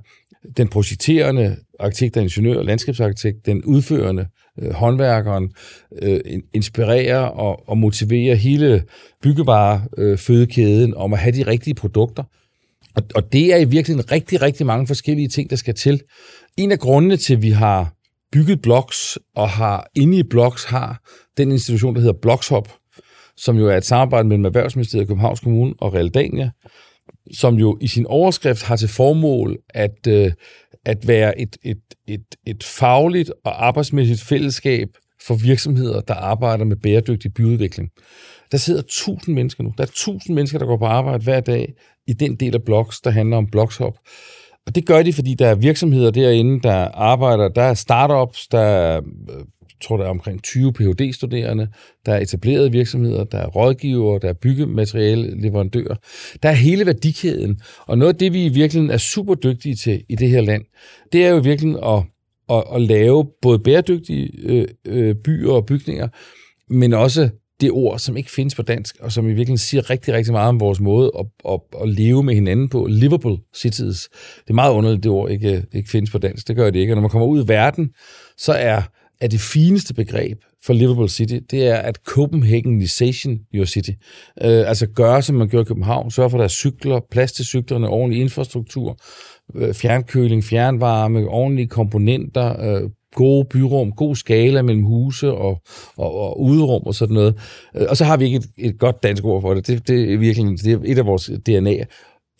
den 0.56 0.68
projekterende 0.68 1.56
arkitekt 1.80 2.16
og 2.16 2.22
ingeniør, 2.22 2.62
landskabsarkitekt, 2.62 3.46
den 3.46 3.64
udførende 3.64 4.26
øh, 4.62 4.70
håndværkeren, 4.70 5.52
øh, 6.02 6.20
inspirerer 6.54 7.18
og, 7.18 7.68
og 7.68 7.78
motiverer 7.78 8.34
hele 8.34 8.84
byggevarefødekæden 9.22 10.12
øh, 10.12 10.18
fødekæden 10.18 10.94
om 10.94 11.12
at 11.12 11.18
have 11.18 11.36
de 11.36 11.42
rigtige 11.42 11.74
produkter, 11.74 12.22
og, 12.96 13.02
og 13.14 13.32
det 13.32 13.52
er 13.52 13.56
i 13.56 13.64
virkeligheden 13.64 14.12
rigtig, 14.12 14.42
rigtig 14.42 14.66
mange 14.66 14.86
forskellige 14.86 15.28
ting, 15.28 15.50
der 15.50 15.56
skal 15.56 15.74
til. 15.74 16.02
En 16.56 16.72
af 16.72 16.78
grundene 16.78 17.16
til, 17.16 17.34
at 17.34 17.42
vi 17.42 17.50
har 17.50 17.94
bygget 18.32 18.62
Blocks, 18.62 19.18
og 19.36 19.48
har 19.48 19.90
inde 19.94 20.18
i 20.18 20.22
Blocks 20.22 20.64
har 20.64 21.00
den 21.36 21.52
institution, 21.52 21.94
der 21.94 22.00
hedder 22.00 22.18
Blockshop, 22.22 22.68
som 23.36 23.56
jo 23.56 23.68
er 23.68 23.76
et 23.76 23.84
samarbejde 23.84 24.28
mellem 24.28 24.44
Erhvervsministeriet, 24.44 25.08
Københavns 25.08 25.40
Kommune 25.40 25.74
og 25.78 25.94
Realdania, 25.94 26.50
som 27.32 27.54
jo 27.54 27.78
i 27.80 27.86
sin 27.86 28.06
overskrift 28.06 28.62
har 28.62 28.76
til 28.76 28.88
formål 28.88 29.58
at, 29.68 30.06
øh, 30.08 30.32
at 30.84 31.08
være 31.08 31.40
et, 31.40 31.56
et, 31.62 31.80
et, 32.08 32.24
et 32.46 32.64
fagligt 32.64 33.32
og 33.44 33.66
arbejdsmæssigt 33.66 34.20
fællesskab 34.20 34.88
for 35.26 35.34
virksomheder, 35.34 36.00
der 36.00 36.14
arbejder 36.14 36.64
med 36.64 36.76
bæredygtig 36.76 37.34
byudvikling. 37.34 37.90
Der 38.52 38.58
sidder 38.58 38.82
tusind 38.88 39.34
mennesker 39.34 39.64
nu. 39.64 39.72
Der 39.78 39.84
er 39.84 39.90
tusind 39.94 40.34
mennesker, 40.34 40.58
der 40.58 40.66
går 40.66 40.76
på 40.76 40.86
arbejde 40.86 41.24
hver 41.24 41.40
dag 41.40 41.72
i 42.06 42.12
den 42.12 42.34
del 42.34 42.54
af 42.54 42.62
Bloks, 42.62 43.00
der 43.00 43.10
handler 43.10 43.36
om 43.36 43.46
Blockshop. 43.46 43.98
Og 44.66 44.74
det 44.74 44.86
gør 44.86 45.02
de, 45.02 45.12
fordi 45.12 45.34
der 45.34 45.46
er 45.46 45.54
virksomheder 45.54 46.10
derinde, 46.10 46.60
der 46.60 46.88
arbejder, 46.88 47.48
der 47.48 47.62
er 47.62 47.74
startups, 47.74 48.48
der 48.48 48.60
er, 48.60 49.00
tror, 49.82 49.96
der 49.96 50.04
er 50.04 50.08
omkring 50.08 50.42
20 50.42 50.72
Ph.D.-studerende, 50.72 51.68
der 52.06 52.14
er 52.14 52.18
etablerede 52.18 52.72
virksomheder, 52.72 53.24
der 53.24 53.38
er 53.38 53.46
rådgivere, 53.46 54.18
der 54.22 54.28
er 54.28 54.32
byggemateriale 54.32 55.40
leverandører. 55.40 55.94
Der 56.42 56.48
er 56.48 56.52
hele 56.52 56.86
værdikæden. 56.86 57.60
Og 57.86 57.98
noget 57.98 58.12
af 58.12 58.18
det, 58.18 58.32
vi 58.32 58.44
i 58.44 58.48
virkeligheden 58.48 58.90
er 58.90 58.98
super 58.98 59.34
dygtige 59.34 59.74
til 59.74 60.04
i 60.08 60.16
det 60.16 60.28
her 60.30 60.40
land, 60.40 60.64
det 61.12 61.24
er 61.24 61.30
jo 61.30 61.38
virkelig 61.38 61.76
at, 61.84 62.02
at, 62.50 62.64
at 62.74 62.82
lave 62.82 63.26
både 63.42 63.58
bæredygtige 63.58 64.30
øh, 64.42 64.68
øh, 64.86 65.14
byer 65.14 65.52
og 65.52 65.66
bygninger, 65.66 66.08
men 66.70 66.92
også 66.92 67.28
det 67.62 67.70
ord, 67.70 67.98
som 67.98 68.16
ikke 68.16 68.30
findes 68.30 68.54
på 68.54 68.62
dansk, 68.62 68.96
og 69.00 69.12
som 69.12 69.24
i 69.24 69.28
virkeligheden 69.28 69.58
siger 69.58 69.90
rigtig, 69.90 70.14
rigtig 70.14 70.32
meget 70.32 70.48
om 70.48 70.60
vores 70.60 70.80
måde 70.80 71.12
at, 71.18 71.26
at, 71.48 71.60
at 71.82 71.88
leve 71.88 72.22
med 72.22 72.34
hinanden 72.34 72.68
på. 72.68 72.86
Livable 72.86 73.36
cities. 73.54 74.08
Det 74.44 74.50
er 74.50 74.54
meget 74.54 74.72
underligt, 74.72 75.02
det 75.02 75.10
ord 75.10 75.30
ikke, 75.30 75.64
ikke 75.72 75.90
findes 75.90 76.10
på 76.10 76.18
dansk. 76.18 76.48
Det 76.48 76.56
gør 76.56 76.70
det 76.70 76.80
ikke. 76.80 76.92
Og 76.92 76.94
når 76.94 77.00
man 77.00 77.10
kommer 77.10 77.26
ud 77.26 77.44
i 77.44 77.48
verden, 77.48 77.90
så 78.38 78.52
er, 78.52 78.82
er 79.20 79.28
det 79.28 79.40
fineste 79.40 79.94
begreb 79.94 80.38
for 80.64 80.72
livable 80.72 81.08
city, 81.08 81.38
det 81.50 81.66
er 81.66 81.76
at 81.76 81.98
Copenhagenization 82.06 83.38
your 83.54 83.64
city. 83.64 83.90
Øh, 84.42 84.68
altså 84.68 84.86
gøre, 84.86 85.22
som 85.22 85.36
man 85.36 85.48
gør 85.48 85.60
i 85.60 85.64
København. 85.64 86.10
Sørge 86.10 86.30
for, 86.30 86.36
at 86.36 86.40
der 86.40 86.44
er 86.44 86.48
cykler, 86.48 87.00
plads 87.10 87.32
til 87.32 87.44
cyklerne, 87.44 87.88
ordentlig 87.88 88.20
infrastruktur, 88.20 88.98
øh, 89.54 89.74
fjernkøling, 89.74 90.44
fjernvarme, 90.44 91.28
ordentlige 91.28 91.68
komponenter, 91.68 92.62
øh, 92.82 92.90
gode 93.14 93.44
byrum, 93.44 93.92
god 93.92 94.16
skala 94.16 94.62
mellem 94.62 94.84
huse 94.84 95.32
og, 95.32 95.62
og, 95.96 96.14
og 96.14 96.40
uderum 96.40 96.82
og 96.82 96.94
sådan 96.94 97.14
noget. 97.14 97.34
Øh, 97.76 97.86
og 97.88 97.96
så 97.96 98.04
har 98.04 98.16
vi 98.16 98.24
ikke 98.24 98.36
et, 98.36 98.50
et 98.58 98.78
godt 98.78 99.02
dansk 99.02 99.24
ord 99.24 99.40
for 99.40 99.54
det. 99.54 99.66
Det, 99.66 99.88
det 99.88 100.12
er 100.12 100.18
virkelig 100.18 100.64
det 100.64 100.72
er 100.72 100.78
et 100.84 100.98
af 100.98 101.06
vores 101.06 101.30
DNA. 101.46 101.84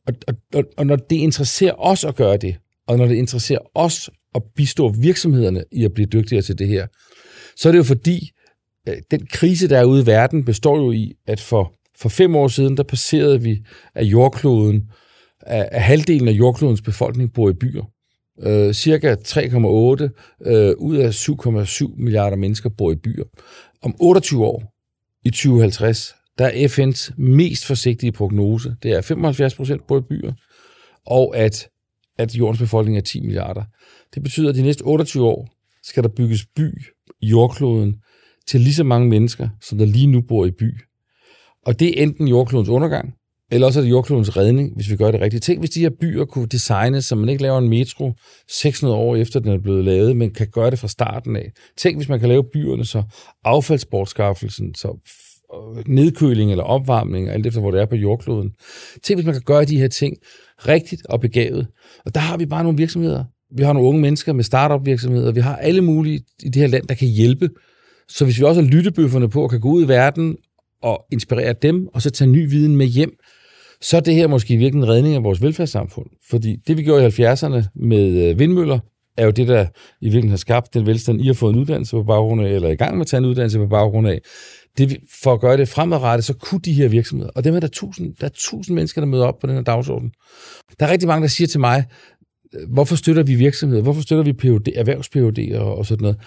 Og, 0.07 0.15
og, 0.55 0.65
og 0.77 0.87
når 0.87 0.97
det 0.97 1.17
interesserer 1.17 1.75
os 1.79 2.05
at 2.05 2.17
gøre 2.17 2.37
det, 2.37 2.57
og 2.89 2.99
når 2.99 3.07
det 3.07 3.15
interesserer 3.15 3.61
os 3.75 4.11
at 4.35 4.43
bistå 4.57 4.89
virksomhederne 4.89 5.65
i 5.73 5.85
at 5.85 5.95
blive 5.95 6.07
dygtigere 6.07 6.43
til 6.43 6.59
det 6.59 6.69
her, 6.69 6.87
så 7.57 7.69
er 7.69 7.73
det 7.73 7.79
jo 7.79 7.85
fordi, 7.85 8.31
øh, 8.89 8.95
den 9.11 9.27
krise, 9.27 9.69
der 9.69 9.79
er 9.79 9.85
ude 9.85 10.03
i 10.03 10.07
verden, 10.07 10.45
består 10.45 10.77
jo 10.77 10.93
i, 10.93 11.13
at 11.27 11.41
for, 11.41 11.73
for 11.99 12.09
fem 12.09 12.37
år 12.37 12.49
siden, 12.49 12.77
der 12.77 12.83
passerede 12.83 13.43
vi 13.43 13.65
af 13.95 14.03
jordkloden, 14.03 14.91
af, 15.41 15.69
af 15.73 15.83
halvdelen 15.83 16.29
af 16.29 16.33
jordklodens 16.33 16.83
befolkning 16.83 17.33
bor 17.33 17.51
i 17.51 17.53
byer. 17.53 17.85
Øh, 18.43 18.75
cirka 18.75 19.15
3,8 19.15 20.49
øh, 20.51 20.75
ud 20.79 20.97
af 20.97 21.11
7,7 21.11 22.03
milliarder 22.03 22.37
mennesker 22.37 22.71
bor 22.79 22.93
i 22.93 22.97
byer. 22.97 23.25
Om 23.83 23.95
28 24.01 24.45
år, 24.45 24.73
i 25.25 25.31
2050, 25.31 26.15
der 26.39 26.47
er 26.47 26.69
FN's 26.69 27.15
mest 27.23 27.67
forsigtige 27.67 28.13
prognose, 28.13 28.75
det 28.83 28.93
er 28.93 29.01
75 29.01 29.55
procent 29.55 29.87
bor 29.87 29.99
i 29.99 30.03
byer, 30.11 30.33
og 31.07 31.37
at, 31.37 31.69
at 32.19 32.35
jordens 32.35 32.59
befolkning 32.59 32.97
er 32.97 33.01
10 33.01 33.21
milliarder. 33.21 33.65
Det 34.15 34.23
betyder, 34.23 34.49
at 34.49 34.55
de 34.55 34.63
næste 34.63 34.83
28 34.83 35.27
år 35.27 35.49
skal 35.83 36.03
der 36.03 36.09
bygges 36.09 36.47
by 36.57 36.83
i 37.21 37.27
jordkloden 37.27 37.95
til 38.47 38.61
lige 38.61 38.75
så 38.75 38.85
mange 38.85 39.09
mennesker, 39.09 39.49
som 39.63 39.79
der 39.79 39.85
lige 39.85 40.07
nu 40.07 40.21
bor 40.21 40.47
i 40.47 40.51
by. 40.51 40.73
Og 41.67 41.81
det 41.81 41.89
er 41.89 42.03
enten 42.03 42.29
jordklodens 42.29 42.69
undergang, 42.69 43.15
eller 43.51 43.67
også 43.67 43.81
er 43.81 43.83
det 43.83 43.91
jordklodens 43.91 44.37
redning, 44.37 44.75
hvis 44.75 44.91
vi 44.91 44.97
gør 44.97 45.11
det 45.11 45.21
rigtigt. 45.21 45.45
Tænk, 45.45 45.59
hvis 45.61 45.71
de 45.71 45.81
her 45.81 45.91
byer 46.01 46.25
kunne 46.25 46.47
designes, 46.47 47.05
så 47.05 47.15
man 47.15 47.29
ikke 47.29 47.43
laver 47.43 47.59
en 47.59 47.69
metro 47.69 48.13
600 48.49 48.99
år 48.99 49.17
efter, 49.17 49.41
den 49.41 49.53
er 49.53 49.59
blevet 49.59 49.85
lavet, 49.85 50.17
men 50.17 50.35
kan 50.35 50.47
gøre 50.47 50.71
det 50.71 50.79
fra 50.79 50.89
starten 50.89 51.37
af. 51.37 51.53
Tænk, 51.79 51.97
hvis 51.97 52.09
man 52.09 52.21
kan 52.21 52.29
lave 52.29 52.45
byerne, 52.53 52.85
så 52.85 53.03
affaldsbortskaffelsen, 53.45 54.75
så 54.75 54.99
nedkøling 55.87 56.51
eller 56.51 56.65
opvarmning, 56.65 57.29
alt 57.29 57.47
efter 57.47 57.61
hvor 57.61 57.71
det 57.71 57.81
er 57.81 57.87
på 57.87 57.97
jordkloden. 57.97 58.51
Tænk, 59.03 59.17
hvis 59.17 59.27
man 59.27 59.35
kan 59.35 59.43
gøre 59.43 59.65
de 59.65 59.79
her 59.79 59.89
ting 59.89 60.17
rigtigt 60.59 61.07
og 61.07 61.21
begavet. 61.21 61.67
Og 62.05 62.15
der 62.15 62.21
har 62.21 62.37
vi 62.37 62.47
bare 62.47 62.63
nogle 62.63 62.79
virksomheder. 62.79 63.25
Vi 63.57 63.63
har 63.63 63.73
nogle 63.73 63.89
unge 63.89 64.01
mennesker 64.01 64.33
med 64.33 64.45
startup 64.45 64.87
virksomheder. 64.87 65.33
Vi 65.33 65.41
har 65.41 65.57
alle 65.57 65.81
mulige 65.81 66.21
i 66.43 66.49
det 66.49 66.57
her 66.57 66.67
land, 66.67 66.87
der 66.87 66.95
kan 66.95 67.09
hjælpe. 67.09 67.49
Så 68.09 68.25
hvis 68.25 68.39
vi 68.39 68.45
også 68.45 68.63
har 68.63 68.69
lyttebøfferne 68.69 69.29
på 69.29 69.43
og 69.43 69.51
kan 69.51 69.61
gå 69.61 69.69
ud 69.69 69.85
i 69.85 69.89
verden 69.89 70.37
og 70.83 71.05
inspirere 71.13 71.55
dem, 71.63 71.87
og 71.95 72.03
så 72.03 72.11
tage 72.11 72.31
ny 72.31 72.51
viden 72.51 72.77
med 72.77 72.87
hjem, 72.87 73.11
så 73.81 73.97
er 73.97 74.01
det 74.01 74.15
her 74.15 74.27
måske 74.27 74.57
virkelig 74.57 74.83
en 74.83 74.89
redning 74.89 75.15
af 75.15 75.25
vores 75.25 75.43
velfærdssamfund. 75.43 76.07
Fordi 76.31 76.57
det, 76.67 76.77
vi 76.77 76.83
gjorde 76.83 77.07
i 77.07 77.09
70'erne 77.09 77.63
med 77.75 78.31
øh, 78.31 78.39
vindmøller, 78.39 78.79
er 79.17 79.25
jo 79.25 79.31
det, 79.31 79.49
der 79.49 79.63
i 80.01 80.05
virkeligheden 80.05 80.31
har 80.31 80.37
skabt 80.37 80.75
den 80.75 80.87
velstand, 80.87 81.21
I 81.21 81.27
har 81.27 81.35
fået 81.35 81.53
en 81.53 81.61
uddannelse 81.61 81.97
på 81.97 82.03
baggrund 82.03 82.43
af, 82.43 82.51
eller 82.51 82.69
i 82.69 82.77
gang 82.77 82.97
med 82.97 83.01
at 83.01 83.07
tage 83.07 83.19
en 83.19 83.25
uddannelse 83.25 83.59
på 83.59 83.67
baggrund 83.67 84.09
af. 84.09 84.21
Det, 84.79 84.99
for 85.23 85.33
at 85.33 85.41
gøre 85.41 85.57
det 85.57 85.69
fremadrettet, 85.69 86.25
så 86.25 86.35
kunne 86.35 86.61
de 86.61 86.73
her 86.73 86.89
virksomheder, 86.89 87.31
og 87.31 87.45
dem 87.45 87.55
er 87.55 87.61
der 87.61 87.69
tusind, 87.69 88.15
der 88.21 88.27
er 88.27 88.31
tusind 88.35 88.75
mennesker, 88.75 89.01
der 89.01 89.09
møder 89.09 89.27
op 89.27 89.39
på 89.39 89.47
den 89.47 89.57
her 89.57 89.63
dagsorden. 89.63 90.11
Der 90.81 90.87
er 90.87 90.91
rigtig 90.91 91.09
mange, 91.09 91.23
der 91.23 91.29
siger 91.29 91.49
til 91.49 91.61
mig, 91.61 91.85
øh, 92.55 92.73
hvorfor 92.73 92.97
støtter 92.97 93.23
vi 93.23 93.35
virksomheder? 93.35 93.83
Hvorfor 93.83 94.03
støtter 94.03 94.25
vi 94.25 94.33
PhD, 94.33 94.69
erhvervs 94.75 95.09
og, 95.61 95.79
og 95.79 95.87
sådan 95.87 96.03
noget? 96.03 96.19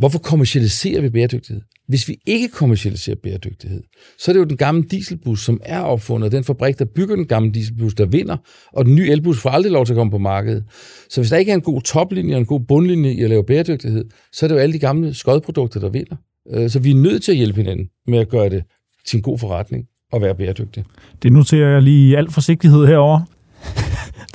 Hvorfor 0.00 0.18
kommercialiserer 0.18 1.00
vi 1.00 1.10
bæredygtighed? 1.10 1.62
Hvis 1.88 2.08
vi 2.08 2.16
ikke 2.26 2.48
kommercialiserer 2.48 3.16
bæredygtighed, 3.22 3.82
så 4.18 4.30
er 4.30 4.32
det 4.32 4.40
jo 4.40 4.44
den 4.44 4.56
gamle 4.56 4.82
dieselbus, 4.82 5.44
som 5.44 5.60
er 5.64 5.80
opfundet, 5.80 6.32
den 6.32 6.44
fabrik, 6.44 6.78
der 6.78 6.84
bygger 6.84 7.16
den 7.16 7.26
gamle 7.26 7.52
dieselbus, 7.52 7.94
der 7.94 8.06
vinder, 8.06 8.36
og 8.72 8.84
den 8.84 8.94
nye 8.94 9.10
elbus 9.10 9.40
får 9.40 9.50
aldrig 9.50 9.72
lov 9.72 9.86
til 9.86 9.92
at 9.92 9.96
komme 9.96 10.10
på 10.10 10.18
markedet. 10.18 10.64
Så 11.10 11.20
hvis 11.20 11.30
der 11.30 11.36
ikke 11.36 11.50
er 11.52 11.56
en 11.56 11.60
god 11.60 11.82
toplinje 11.82 12.34
og 12.34 12.40
en 12.40 12.46
god 12.46 12.60
bundlinje 12.60 13.12
i 13.12 13.22
at 13.22 13.30
lave 13.30 13.44
bæredygtighed, 13.44 14.04
så 14.32 14.46
er 14.46 14.48
det 14.48 14.54
jo 14.54 14.60
alle 14.60 14.72
de 14.72 14.78
gamle 14.78 15.14
skodprodukter, 15.14 15.80
der 15.80 15.88
vinder. 15.88 16.16
Øh, 16.52 16.70
så 16.70 16.78
vi 16.78 16.90
er 16.90 16.94
nødt 16.94 17.22
til 17.22 17.32
at 17.32 17.38
hjælpe 17.38 17.56
hinanden 17.60 17.88
med 18.06 18.18
at 18.18 18.28
gøre 18.28 18.48
det 18.48 18.64
til 19.06 19.16
en 19.16 19.22
god 19.22 19.38
forretning 19.38 19.86
og 20.12 20.22
være 20.22 20.34
bæredygtig. 20.34 20.84
Det 21.22 21.32
noterer 21.32 21.68
jeg 21.68 21.82
lige 21.82 22.10
i 22.10 22.14
al 22.14 22.30
forsigtighed 22.30 22.86
herover 22.86 23.20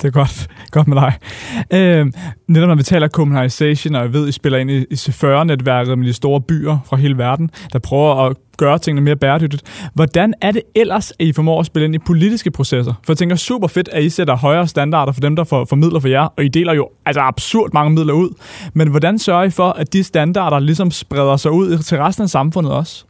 det 0.02 0.04
er 0.04 0.10
godt, 0.10 0.48
godt 0.70 0.88
med 0.88 0.96
dig. 0.96 1.12
Øh, 1.72 2.12
netop 2.48 2.68
når 2.68 2.74
vi 2.74 2.82
taler 2.82 3.08
kommunalisation, 3.08 3.94
og 3.94 4.02
jeg 4.02 4.12
ved, 4.12 4.28
I 4.28 4.32
spiller 4.32 4.58
ind 4.58 4.70
i, 4.70 4.76
i 4.76 4.94
C40-netværket 4.94 5.98
med 5.98 6.06
de 6.06 6.12
store 6.12 6.40
byer 6.40 6.78
fra 6.86 6.96
hele 6.96 7.18
verden, 7.18 7.50
der 7.72 7.78
prøver 7.78 8.14
at 8.14 8.36
gøre 8.56 8.78
tingene 8.78 9.04
mere 9.04 9.16
bæredygtigt. 9.16 9.88
Hvordan 9.94 10.34
er 10.40 10.50
det 10.50 10.62
ellers, 10.74 11.10
at 11.10 11.26
I 11.26 11.32
formår 11.32 11.60
at 11.60 11.66
spille 11.66 11.84
ind 11.84 11.94
i 11.94 11.98
politiske 11.98 12.50
processer? 12.50 12.94
For 13.04 13.12
jeg 13.12 13.18
tænker 13.18 13.36
super 13.36 13.68
fedt, 13.68 13.88
at 13.92 14.02
I 14.02 14.10
sætter 14.10 14.36
højere 14.36 14.68
standarder 14.68 15.12
for 15.12 15.20
dem, 15.20 15.36
der 15.36 15.44
får, 15.44 15.64
formidler 15.64 16.00
for 16.00 16.08
jer, 16.08 16.32
og 16.36 16.44
I 16.44 16.48
deler 16.48 16.74
jo 16.74 16.88
altså 17.06 17.20
absurd 17.20 17.70
mange 17.72 17.90
midler 17.90 18.12
ud. 18.12 18.30
Men 18.74 18.88
hvordan 18.88 19.18
sørger 19.18 19.44
I 19.44 19.50
for, 19.50 19.70
at 19.70 19.92
de 19.92 20.04
standarder 20.04 20.58
ligesom 20.58 20.90
spreder 20.90 21.36
sig 21.36 21.50
ud 21.50 21.78
til 21.78 21.98
resten 21.98 22.22
af 22.22 22.30
samfundet 22.30 22.72
også? 22.72 23.04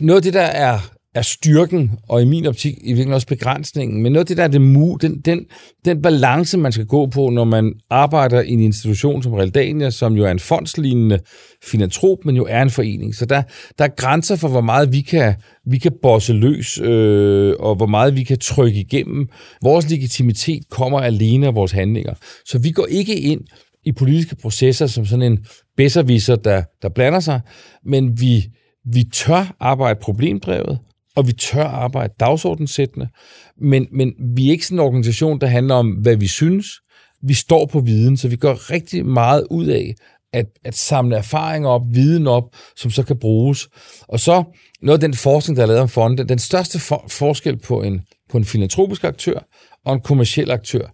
Noget 0.00 0.16
af 0.16 0.22
det, 0.22 0.34
der 0.34 0.40
er 0.40 0.78
er 1.14 1.22
styrken, 1.22 1.90
og 2.08 2.22
i 2.22 2.24
min 2.24 2.46
optik 2.46 2.72
i 2.72 2.80
virkeligheden 2.80 3.12
også 3.12 3.26
begrænsningen. 3.26 4.02
Men 4.02 4.12
noget 4.12 4.24
af 4.24 4.26
det, 4.26 4.36
der 4.36 4.44
er 4.44 4.48
det 4.48 4.60
mu, 4.60 4.96
den, 5.02 5.20
den, 5.20 5.46
den 5.84 6.02
balance, 6.02 6.58
man 6.58 6.72
skal 6.72 6.86
gå 6.86 7.06
på, 7.06 7.28
når 7.30 7.44
man 7.44 7.72
arbejder 7.90 8.42
i 8.42 8.50
en 8.50 8.60
institution 8.60 9.22
som 9.22 9.32
Realdania, 9.32 9.90
som 9.90 10.16
jo 10.16 10.24
er 10.24 10.30
en 10.30 10.38
fondslignende 10.38 11.18
filantrop, 11.64 12.18
men 12.24 12.36
jo 12.36 12.46
er 12.48 12.62
en 12.62 12.70
forening. 12.70 13.14
Så 13.14 13.26
der, 13.26 13.42
der 13.78 13.84
er 13.84 13.88
grænser 13.96 14.36
for, 14.36 14.48
hvor 14.48 14.60
meget 14.60 14.92
vi 14.92 15.00
kan, 15.00 15.34
vi 15.66 15.78
kan 15.78 15.92
bosse 16.02 16.32
løs, 16.32 16.80
øh, 16.80 17.54
og 17.58 17.74
hvor 17.74 17.86
meget 17.86 18.16
vi 18.16 18.22
kan 18.22 18.38
trykke 18.38 18.80
igennem. 18.80 19.28
Vores 19.62 19.90
legitimitet 19.90 20.62
kommer 20.70 21.00
alene 21.00 21.46
af 21.46 21.54
vores 21.54 21.72
handlinger. 21.72 22.14
Så 22.46 22.58
vi 22.58 22.70
går 22.70 22.86
ikke 22.86 23.20
ind 23.20 23.40
i 23.86 23.92
politiske 23.92 24.36
processer 24.36 24.86
som 24.86 25.06
sådan 25.06 25.32
en 25.32 25.46
bedserviser, 25.76 26.36
der, 26.36 26.62
der 26.82 26.88
blander 26.88 27.20
sig, 27.20 27.40
men 27.86 28.20
vi, 28.20 28.44
vi 28.92 29.04
tør 29.12 29.56
arbejde 29.60 29.98
problemdrevet, 30.02 30.78
og 31.16 31.26
vi 31.26 31.32
tør 31.32 31.64
arbejde 31.64 32.14
dagsordensættende, 32.20 33.08
men, 33.60 33.86
men 33.92 34.12
vi 34.36 34.46
er 34.46 34.50
ikke 34.50 34.66
sådan 34.66 34.76
en 34.76 34.86
organisation, 34.86 35.40
der 35.40 35.46
handler 35.46 35.74
om, 35.74 35.90
hvad 35.90 36.16
vi 36.16 36.26
synes. 36.26 36.66
Vi 37.22 37.34
står 37.34 37.66
på 37.66 37.80
viden, 37.80 38.16
så 38.16 38.28
vi 38.28 38.36
gør 38.36 38.70
rigtig 38.70 39.06
meget 39.06 39.46
ud 39.50 39.66
af 39.66 39.94
at, 40.32 40.46
at 40.64 40.74
samle 40.74 41.16
erfaringer 41.16 41.68
op, 41.68 41.82
viden 41.90 42.26
op, 42.26 42.44
som 42.76 42.90
så 42.90 43.02
kan 43.02 43.18
bruges. 43.18 43.68
Og 44.08 44.20
så 44.20 44.44
noget 44.82 44.98
af 44.98 45.00
den 45.00 45.14
forskning, 45.14 45.56
der 45.56 45.62
er 45.62 45.66
lavet 45.66 45.80
om 45.80 45.88
fonde, 45.88 46.24
den 46.24 46.38
største 46.38 46.78
for, 46.78 47.04
forskel 47.08 47.56
på 47.58 47.82
en, 47.82 48.00
på 48.30 48.38
en 48.38 48.44
filantropisk 48.44 49.04
aktør 49.04 49.38
og 49.84 49.94
en 49.94 50.00
kommersiel 50.00 50.50
aktør, 50.50 50.86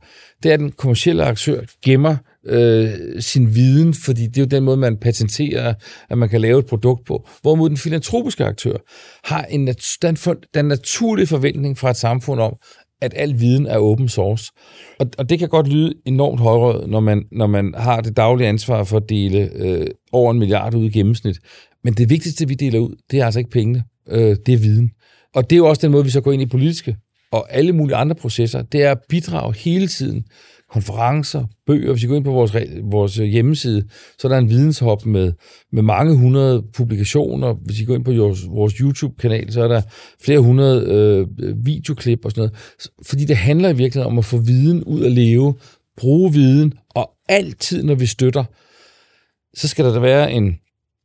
det 0.42 0.48
er, 0.48 0.54
at 0.54 0.60
den 0.60 0.72
kommersielle 0.72 1.24
aktør 1.24 1.60
gemmer 1.84 2.16
øh, 2.46 2.88
sin 3.18 3.54
viden, 3.54 3.94
fordi 3.94 4.26
det 4.26 4.36
er 4.36 4.42
jo 4.42 4.46
den 4.46 4.64
måde, 4.64 4.76
man 4.76 4.96
patenterer, 4.96 5.74
at 6.10 6.18
man 6.18 6.28
kan 6.28 6.40
lave 6.40 6.58
et 6.58 6.66
produkt 6.66 7.06
på. 7.06 7.28
Hvorimod 7.42 7.68
den 7.68 7.76
filantropiske 7.76 8.44
aktør 8.44 8.76
har 9.24 9.42
en, 9.42 9.66
den, 10.02 10.16
den 10.54 10.64
naturlige 10.64 11.26
forventning 11.26 11.78
fra 11.78 11.90
et 11.90 11.96
samfund 11.96 12.40
om, 12.40 12.56
at 13.02 13.14
al 13.16 13.40
viden 13.40 13.66
er 13.66 13.78
open 13.78 14.08
source. 14.08 14.52
Og, 14.98 15.06
og 15.18 15.30
det 15.30 15.38
kan 15.38 15.48
godt 15.48 15.68
lyde 15.68 15.94
enormt 16.06 16.40
højrød, 16.40 16.86
når 16.86 17.00
man, 17.00 17.24
når 17.32 17.46
man 17.46 17.74
har 17.76 18.00
det 18.00 18.16
daglige 18.16 18.48
ansvar 18.48 18.84
for 18.84 18.96
at 18.96 19.08
dele 19.08 19.50
øh, 19.54 19.86
over 20.12 20.30
en 20.30 20.38
milliard 20.38 20.74
ud 20.74 20.84
i 20.84 20.90
gennemsnit. 20.90 21.38
Men 21.84 21.94
det 21.94 22.10
vigtigste, 22.10 22.48
vi 22.48 22.54
deler 22.54 22.78
ud, 22.78 22.96
det 23.10 23.20
er 23.20 23.24
altså 23.24 23.40
ikke 23.40 23.50
pengene. 23.50 23.84
Øh, 24.08 24.36
det 24.46 24.54
er 24.54 24.58
viden. 24.58 24.90
Og 25.34 25.50
det 25.50 25.56
er 25.56 25.58
jo 25.58 25.66
også 25.66 25.82
den 25.82 25.92
måde, 25.92 26.04
vi 26.04 26.10
så 26.10 26.20
går 26.20 26.32
ind 26.32 26.42
i 26.42 26.46
politiske 26.46 26.96
og 27.32 27.52
alle 27.52 27.72
mulige 27.72 27.96
andre 27.96 28.14
processer. 28.14 28.62
Det 28.62 28.82
er 28.82 28.90
at 28.90 28.98
bidrage 29.08 29.54
hele 29.54 29.88
tiden 29.88 30.24
konferencer, 30.72 31.44
bøger. 31.66 31.92
Hvis 31.92 32.02
I 32.02 32.06
går 32.06 32.16
ind 32.16 32.24
på 32.24 32.32
vores, 32.32 32.56
vores 32.82 33.18
øh, 33.18 33.26
hjemmeside, 33.26 33.84
så 34.18 34.28
er 34.28 34.32
der 34.32 34.38
en 34.38 34.50
videnshop 34.50 35.06
med, 35.06 35.32
med 35.72 35.82
mange 35.82 36.16
hundrede 36.16 36.62
publikationer. 36.74 37.54
Hvis 37.64 37.80
I 37.80 37.84
går 37.84 37.94
ind 37.94 38.04
på 38.04 38.12
vores, 38.12 38.46
vores 38.48 38.74
YouTube-kanal, 38.74 39.52
så 39.52 39.62
er 39.62 39.68
der 39.68 39.82
flere 40.24 40.38
hundrede 40.38 40.84
øh, 40.86 41.26
videoklip 41.64 42.24
og 42.24 42.30
sådan 42.30 42.40
noget. 42.40 42.76
Fordi 43.06 43.24
det 43.24 43.36
handler 43.36 43.68
i 43.68 43.76
virkeligheden 43.76 44.12
om 44.12 44.18
at 44.18 44.24
få 44.24 44.38
viden 44.38 44.84
ud 44.84 45.04
at 45.04 45.12
leve, 45.12 45.54
bruge 45.96 46.32
viden, 46.32 46.74
og 46.90 47.10
altid, 47.28 47.82
når 47.82 47.94
vi 47.94 48.06
støtter, 48.06 48.44
så 49.54 49.68
skal 49.68 49.84
der 49.84 50.00
være 50.00 50.32
en, 50.32 50.54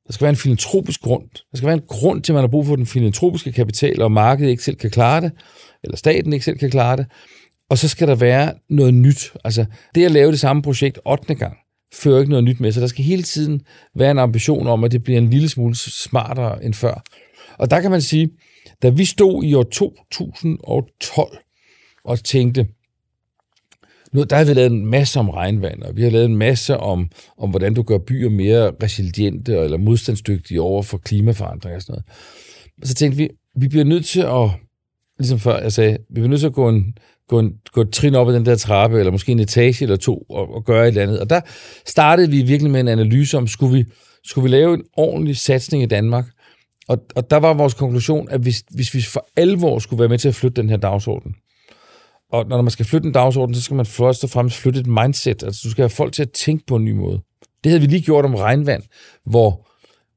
der 0.07 0.13
skal 0.13 0.25
være 0.25 0.29
en 0.29 0.35
filantropisk 0.35 1.01
grund. 1.01 1.23
Der 1.51 1.57
skal 1.57 1.67
være 1.67 1.77
en 1.77 1.83
grund 1.87 2.21
til, 2.21 2.31
at 2.31 2.35
man 2.35 2.43
har 2.43 2.47
brug 2.47 2.65
for 2.65 2.75
den 2.75 2.85
filantropiske 2.85 3.51
kapital, 3.51 4.01
og 4.01 4.11
markedet 4.11 4.49
ikke 4.49 4.63
selv 4.63 4.75
kan 4.75 4.89
klare 4.89 5.21
det, 5.21 5.31
eller 5.83 5.97
staten 5.97 6.33
ikke 6.33 6.45
selv 6.45 6.57
kan 6.57 6.71
klare 6.71 6.97
det. 6.97 7.05
Og 7.69 7.77
så 7.77 7.87
skal 7.87 8.07
der 8.07 8.15
være 8.15 8.53
noget 8.69 8.93
nyt. 8.93 9.33
Altså, 9.43 9.65
det 9.95 10.05
at 10.05 10.11
lave 10.11 10.31
det 10.31 10.39
samme 10.39 10.61
projekt 10.61 10.99
8. 11.05 11.35
gang, 11.35 11.57
fører 11.93 12.19
ikke 12.19 12.29
noget 12.29 12.43
nyt 12.43 12.59
med, 12.59 12.71
så 12.71 12.81
der 12.81 12.87
skal 12.87 13.05
hele 13.05 13.23
tiden 13.23 13.61
være 13.95 14.11
en 14.11 14.19
ambition 14.19 14.67
om, 14.67 14.83
at 14.83 14.91
det 14.91 15.03
bliver 15.03 15.17
en 15.17 15.29
lille 15.29 15.49
smule 15.49 15.75
smartere 15.75 16.63
end 16.63 16.73
før. 16.73 17.03
Og 17.57 17.71
der 17.71 17.81
kan 17.81 17.91
man 17.91 18.01
sige, 18.01 18.29
da 18.83 18.89
vi 18.89 19.05
stod 19.05 19.43
i 19.43 19.53
år 19.53 19.63
2012 19.63 21.37
og 22.03 22.23
tænkte, 22.23 22.67
nu, 24.11 24.23
der 24.23 24.35
har 24.35 24.43
vi 24.43 24.53
lavet 24.53 24.71
en 24.71 24.85
masse 24.85 25.19
om 25.19 25.29
regnvand, 25.29 25.83
og 25.83 25.95
vi 25.95 26.03
har 26.03 26.09
lavet 26.09 26.25
en 26.25 26.35
masse 26.35 26.77
om, 26.77 27.09
om 27.37 27.49
hvordan 27.49 27.73
du 27.73 27.83
gør 27.83 27.97
byer 27.97 28.29
mere 28.29 28.71
resiliente 28.83 29.57
eller 29.57 29.77
modstandsdygtige 29.77 30.61
over 30.61 30.83
for 30.83 30.97
klimaforandringer 30.97 31.75
og 31.75 31.81
sådan 31.81 31.93
noget. 31.93 32.05
Så 32.89 32.93
tænkte 32.93 33.17
vi, 33.17 33.29
vi 33.55 33.67
bliver 33.67 33.85
nødt 33.85 34.05
til 34.05 34.21
at 34.21 34.49
ligesom 35.19 35.39
før 35.39 35.59
jeg 35.61 35.73
sagde, 35.73 35.91
vi 35.91 36.13
bliver 36.13 36.27
nødt 36.27 36.39
til 36.39 36.47
at 36.47 36.53
gå 36.53 36.69
en, 36.69 36.97
gå, 37.27 37.39
en, 37.39 37.53
gå 37.71 37.81
et 37.81 37.91
trin 37.91 38.15
op 38.15 38.29
ad 38.29 38.33
den 38.33 38.45
der 38.45 38.55
trappe, 38.55 38.99
eller 38.99 39.11
måske 39.11 39.31
en 39.31 39.39
etage 39.39 39.83
eller 39.83 39.95
to, 39.95 40.17
og, 40.29 40.55
og 40.55 40.65
gøre 40.65 40.83
et 40.83 40.87
eller 40.87 41.03
andet. 41.03 41.19
Og 41.19 41.29
der 41.29 41.41
startede 41.85 42.29
vi 42.29 42.41
virkelig 42.41 42.71
med 42.71 42.79
en 42.79 42.87
analyse 42.87 43.37
om, 43.37 43.47
skulle 43.47 43.77
vi, 43.77 43.85
skulle 44.23 44.43
vi 44.43 44.49
lave 44.49 44.73
en 44.73 44.83
ordentlig 44.97 45.37
satsning 45.37 45.83
i 45.83 45.85
Danmark? 45.85 46.25
Og, 46.87 47.05
og 47.15 47.29
der 47.29 47.37
var 47.37 47.53
vores 47.53 47.73
konklusion, 47.73 48.29
at 48.29 48.41
hvis, 48.41 48.63
hvis 48.69 48.93
vi 48.93 49.01
for 49.01 49.27
alvor 49.37 49.79
skulle 49.79 49.99
være 49.99 50.09
med 50.09 50.17
til 50.17 50.27
at 50.27 50.35
flytte 50.35 50.61
den 50.61 50.69
her 50.69 50.77
dagsorden, 50.77 51.35
og 52.31 52.45
når 52.47 52.61
man 52.61 52.71
skal 52.71 52.85
flytte 52.85 53.07
en 53.07 53.13
dagsorden, 53.13 53.55
så 53.55 53.61
skal 53.61 53.75
man 53.75 53.85
først 53.85 54.23
og 54.23 54.29
fremmest 54.29 54.57
flytte 54.57 54.79
et 54.79 54.87
mindset. 54.87 55.43
Altså, 55.43 55.61
du 55.63 55.69
skal 55.71 55.81
have 55.81 55.89
folk 55.89 56.13
til 56.13 56.21
at 56.21 56.31
tænke 56.31 56.65
på 56.65 56.75
en 56.75 56.85
ny 56.85 56.91
måde. 56.91 57.21
Det 57.63 57.69
havde 57.71 57.81
vi 57.81 57.87
lige 57.87 58.01
gjort 58.01 58.25
om 58.25 58.35
regnvand, 58.35 58.83
hvor, 59.25 59.67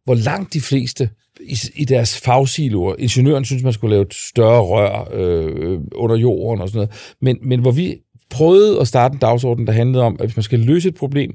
hvor 0.05 0.15
langt 0.15 0.53
de 0.53 0.61
fleste 0.61 1.11
i, 1.41 1.57
i 1.75 1.85
deres 1.85 2.21
fagsiloer, 2.21 2.95
ingeniøren 2.99 3.45
synes, 3.45 3.63
man 3.63 3.73
skulle 3.73 3.95
lave 3.95 4.03
et 4.07 4.15
større 4.15 4.61
rør 4.63 5.09
øh, 5.13 5.81
under 5.95 6.17
jorden 6.17 6.61
og 6.63 6.69
sådan 6.69 6.79
noget, 6.79 7.15
men, 7.21 7.49
men 7.49 7.61
hvor 7.61 7.71
vi 7.71 7.97
prøvede 8.31 8.81
at 8.81 8.89
starte 8.89 9.13
en 9.13 9.19
dagsorden, 9.19 9.67
der 9.67 9.73
handlede 9.73 10.05
om, 10.05 10.17
at 10.21 10.27
hvis 10.27 10.37
man 10.37 10.43
skal 10.43 10.59
løse 10.59 10.89
et 10.89 10.95
problem, 10.95 11.33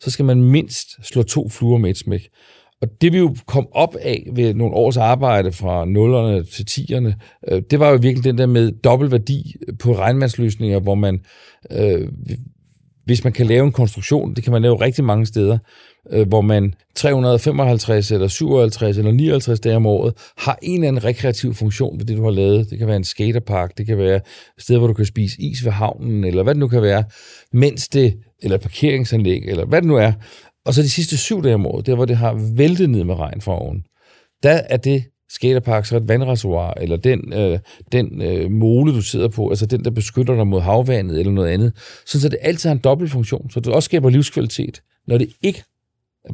så 0.00 0.10
skal 0.10 0.24
man 0.24 0.42
mindst 0.42 1.06
slå 1.06 1.22
to 1.22 1.48
fluer 1.48 1.78
med 1.78 1.90
et 1.90 1.96
smæk. 1.96 2.28
Og 2.82 2.88
det 3.00 3.12
vi 3.12 3.18
jo 3.18 3.36
kom 3.46 3.68
op 3.72 3.96
af 4.00 4.28
ved 4.32 4.54
nogle 4.54 4.74
års 4.74 4.96
arbejde 4.96 5.52
fra 5.52 5.84
0'erne 5.84 6.56
til 6.56 6.64
10'erne, 6.70 7.12
øh, 7.48 7.62
det 7.70 7.80
var 7.80 7.90
jo 7.90 7.98
virkelig 8.02 8.24
den 8.24 8.38
der 8.38 8.46
med 8.46 8.72
dobbelt 8.72 9.12
værdi 9.12 9.54
på 9.78 9.92
regnmandsløsninger, 9.92 10.80
hvor 10.80 10.94
man, 10.94 11.20
øh, 11.70 12.08
hvis 13.04 13.24
man 13.24 13.32
kan 13.32 13.46
lave 13.46 13.64
en 13.64 13.72
konstruktion, 13.72 14.34
det 14.34 14.44
kan 14.44 14.52
man 14.52 14.62
lave 14.62 14.80
rigtig 14.80 15.04
mange 15.04 15.26
steder, 15.26 15.58
øh, 16.12 16.28
hvor 16.28 16.40
man 16.40 16.74
355 16.94 18.10
eller 18.10 18.28
57 18.28 18.98
eller 18.98 19.12
59 19.12 19.60
dage 19.60 19.76
om 19.76 19.86
året 19.86 20.14
har 20.38 20.58
en 20.62 20.74
eller 20.74 20.88
anden 20.88 21.04
rekreativ 21.04 21.54
funktion 21.54 21.98
ved 21.98 22.06
det, 22.06 22.16
du 22.16 22.24
har 22.24 22.30
lavet. 22.30 22.70
Det 22.70 22.78
kan 22.78 22.86
være 22.86 22.96
en 22.96 23.04
skaterpark, 23.04 23.78
det 23.78 23.86
kan 23.86 23.98
være 23.98 24.16
et 24.16 24.22
sted, 24.58 24.78
hvor 24.78 24.86
du 24.86 24.92
kan 24.92 25.04
spise 25.04 25.40
is 25.40 25.64
ved 25.64 25.72
havnen, 25.72 26.24
eller 26.24 26.42
hvad 26.42 26.54
det 26.54 26.60
nu 26.60 26.68
kan 26.68 26.82
være, 26.82 27.04
mens 27.52 27.88
det, 27.88 28.14
eller 28.42 28.56
et 28.56 28.62
parkeringsanlæg, 28.62 29.42
eller 29.46 29.64
hvad 29.64 29.82
det 29.82 29.88
nu 29.88 29.96
er. 29.96 30.12
Og 30.66 30.74
så 30.74 30.82
de 30.82 30.90
sidste 30.90 31.16
syv 31.16 31.42
dage 31.42 31.54
om 31.54 31.66
året, 31.66 31.86
der 31.86 31.94
hvor 31.94 32.04
det 32.04 32.16
har 32.16 32.52
væltet 32.56 32.90
ned 32.90 33.04
med 33.04 33.14
regn 33.14 33.40
fra 33.40 33.60
oven, 33.60 33.84
der 34.42 34.60
er 34.70 34.76
det 34.76 35.04
skaterpark, 35.30 35.86
så 35.86 35.96
et 35.96 36.08
vandreservoir, 36.08 36.74
eller 36.80 36.96
den, 36.96 37.32
øh, 37.32 37.58
den 37.92 38.22
øh, 38.22 38.50
mole, 38.50 38.94
du 38.94 39.02
sidder 39.02 39.28
på, 39.28 39.48
altså 39.48 39.66
den, 39.66 39.84
der 39.84 39.90
beskytter 39.90 40.34
dig 40.34 40.46
mod 40.46 40.60
havvandet 40.60 41.18
eller 41.18 41.32
noget 41.32 41.48
andet, 41.48 41.72
så 42.06 42.28
det 42.28 42.38
altid 42.42 42.68
har 42.68 42.74
en 42.74 42.80
dobbelt 42.84 43.10
funktion, 43.10 43.50
så 43.50 43.60
det 43.60 43.72
også 43.72 43.84
skaber 43.84 44.10
livskvalitet, 44.10 44.82
når 45.06 45.18
det 45.18 45.28
ikke 45.42 45.64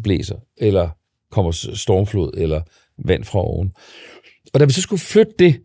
blæser, 0.02 0.36
eller 0.56 0.88
kommer 1.30 1.50
stormflod, 1.74 2.30
eller 2.36 2.60
vand 3.04 3.24
fra 3.24 3.38
oven. 3.38 3.72
Og 4.54 4.60
da 4.60 4.64
vi 4.64 4.72
så 4.72 4.80
skulle 4.80 5.00
flytte 5.00 5.32
det, 5.38 5.60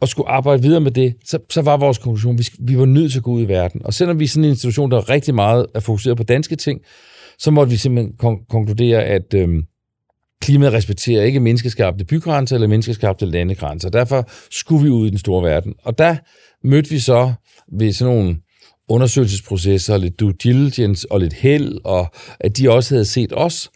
og 0.00 0.08
skulle 0.08 0.28
arbejde 0.28 0.62
videre 0.62 0.80
med 0.80 0.90
det, 0.90 1.14
så, 1.24 1.38
så 1.50 1.62
var 1.62 1.76
vores 1.76 1.98
konklusion, 1.98 2.38
vi, 2.38 2.48
vi 2.60 2.78
var 2.78 2.86
nødt 2.86 3.12
til 3.12 3.18
at 3.18 3.24
gå 3.24 3.30
ud 3.30 3.42
i 3.42 3.48
verden. 3.48 3.80
Og 3.84 3.94
selvom 3.94 4.18
vi 4.18 4.24
er 4.24 4.28
sådan 4.28 4.44
en 4.44 4.50
institution, 4.50 4.90
der 4.90 4.96
er 4.96 5.08
rigtig 5.08 5.34
meget 5.34 5.66
er 5.74 5.80
fokuseret 5.80 6.16
på 6.16 6.22
danske 6.22 6.56
ting, 6.56 6.80
så 7.38 7.50
måtte 7.50 7.70
vi 7.70 7.76
simpelthen 7.76 8.14
kon- 8.22 8.46
konkludere, 8.48 9.04
at 9.04 9.34
øhm, 9.34 9.62
klimaet 10.42 10.72
respekterer 10.72 11.24
ikke 11.24 11.40
menneskeskabte 11.40 12.04
bygrænser 12.04 12.56
eller 12.56 12.68
menneskeskabte 12.68 13.26
landegrænser. 13.26 13.90
Derfor 13.90 14.28
skulle 14.50 14.84
vi 14.84 14.90
ud 14.90 15.06
i 15.06 15.10
den 15.10 15.18
store 15.18 15.42
verden. 15.42 15.74
Og 15.82 15.98
der 15.98 16.16
mødte 16.64 16.90
vi 16.90 16.98
så 16.98 17.32
ved 17.78 17.92
sådan 17.92 18.14
nogle 18.14 18.36
undersøgelsesprocesser, 18.88 19.96
lidt 19.96 20.20
due 20.20 20.32
diligence 20.32 21.12
og 21.12 21.20
lidt 21.20 21.32
held, 21.32 21.78
og 21.84 22.06
at 22.40 22.56
de 22.56 22.70
også 22.70 22.94
havde 22.94 23.04
set 23.04 23.32
os, 23.36 23.70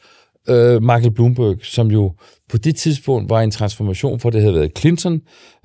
øh, 0.48 0.82
Michael 0.82 1.14
Bloomberg, 1.14 1.56
som 1.62 1.90
jo 1.90 2.12
på 2.48 2.58
det 2.58 2.76
tidspunkt 2.76 3.30
var 3.30 3.40
en 3.40 3.50
transformation, 3.50 4.20
for 4.20 4.30
det 4.30 4.40
havde 4.40 4.54
været 4.54 4.78
Clinton, 4.78 5.20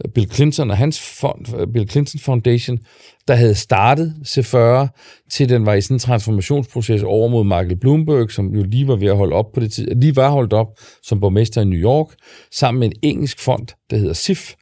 øh, 0.06 0.12
Bill 0.12 0.32
Clinton 0.32 0.72
og 0.72 0.78
hans 0.78 1.00
fond, 1.00 1.60
øh, 1.60 1.68
Bill 1.74 1.90
Clinton 1.90 2.20
Foundation, 2.20 2.80
der 3.28 3.36
havde 3.36 3.56
startet 3.56 4.16
C40, 4.28 4.88
til 5.32 5.50
den 5.50 5.66
var 5.66 5.74
i 5.74 5.82
sådan 5.82 5.96
en 5.96 6.00
transformationsproces 6.00 7.04
over 7.04 7.28
mod 7.28 7.44
Michael 7.44 7.80
Bloomberg, 7.80 8.32
som 8.32 8.56
jo 8.56 8.64
lige 8.64 8.88
var 8.88 8.96
ved 8.96 9.08
at 9.08 9.18
holde 9.18 9.36
op 9.36 9.52
på 9.54 9.60
det 9.60 9.72
tid, 9.72 9.88
lige 9.96 10.16
var 10.16 10.30
holdt 10.30 10.54
op 10.54 10.68
som 11.04 11.20
borgmester 11.20 11.62
i 11.62 11.66
New 11.66 11.80
York, 11.80 12.08
sammen 12.52 12.80
med 12.80 12.88
en 12.88 12.94
engelsk 13.02 13.40
fond, 13.40 13.68
der 13.90 13.98
hedder 13.98 14.14
SIF, 14.14 14.54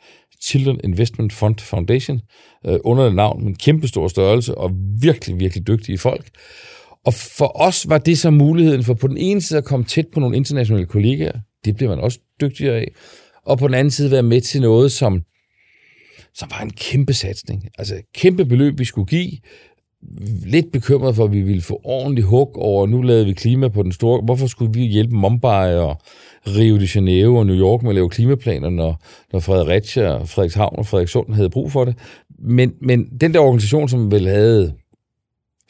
Children 0.45 0.79
Investment 0.84 1.34
Fund 1.34 1.60
Foundation, 1.60 2.21
øh, 2.65 2.79
under 2.84 3.05
det 3.05 3.15
navn, 3.15 3.45
med 3.45 3.55
kæmpe 3.55 3.88
stor 3.88 4.08
størrelse 4.08 4.58
og 4.58 4.71
virkelig, 5.01 5.39
virkelig 5.39 5.67
dygtige 5.67 5.97
folk. 5.97 6.29
Og 7.05 7.13
for 7.13 7.62
os 7.62 7.89
var 7.89 7.97
det 7.97 8.17
så 8.17 8.29
muligheden 8.29 8.84
for 8.84 8.93
på 8.93 9.08
den 9.08 9.17
ene 9.17 9.41
side 9.41 9.58
at 9.58 9.65
komme 9.65 9.86
tæt 9.86 10.08
på 10.13 10.19
nogle 10.19 10.36
internationale 10.36 10.86
kollegaer, 10.86 11.39
det 11.65 11.75
bliver 11.75 11.89
man 11.89 11.99
også 11.99 12.19
dygtigere 12.41 12.75
af, 12.75 12.91
og 13.45 13.58
på 13.58 13.67
den 13.67 13.75
anden 13.75 13.91
side 13.91 14.12
være 14.12 14.23
med 14.23 14.41
til 14.41 14.62
noget, 14.62 14.91
som, 14.91 15.21
som 16.34 16.51
var 16.51 16.62
en 16.62 16.69
kæmpe 16.69 17.13
satsning. 17.13 17.69
Altså 17.77 18.01
kæmpe 18.15 18.45
beløb, 18.45 18.79
vi 18.79 18.86
skulle 18.86 19.08
give. 19.08 19.31
Lidt 20.45 20.71
bekymret 20.71 21.15
for, 21.15 21.23
at 21.23 21.31
vi 21.31 21.41
ville 21.41 21.61
få 21.61 21.81
ordentlig 21.83 22.23
hug 22.23 22.57
over, 22.57 22.87
nu 22.87 23.01
lavede 23.01 23.25
vi 23.25 23.33
klima 23.33 23.67
på 23.67 23.83
den 23.83 23.91
store... 23.91 24.21
Hvorfor 24.21 24.47
skulle 24.47 24.73
vi 24.73 24.85
hjælpe 24.85 25.15
Mumbai 25.15 25.75
og 25.75 25.97
Rio 26.47 26.79
de 26.79 26.87
Janeiro 26.95 27.35
og 27.35 27.45
New 27.45 27.55
York 27.55 27.81
med 27.81 27.89
at 27.89 27.95
lave 27.95 28.09
klimaplaner, 28.09 28.69
når, 28.69 29.01
når 29.33 29.39
Fredericia, 29.39 30.17
Frederikshavn 30.17 30.75
og 30.77 30.85
Frederikssund 30.85 31.33
havde 31.33 31.49
brug 31.49 31.71
for 31.71 31.85
det? 31.85 31.95
Men, 32.39 32.73
men 32.81 33.05
den 33.21 33.33
der 33.33 33.39
organisation, 33.39 33.89
som 33.89 34.11
vel 34.11 34.27
havde 34.27 34.73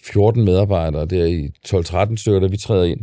14 0.04 0.45
medarbejdere 0.45 1.06
der 1.06 1.26
i 1.26 1.50
12-13 1.67 2.15
stykker, 2.15 2.39
da 2.39 2.48
vi 2.48 2.58
træder 2.58 2.84
ind, 2.84 3.00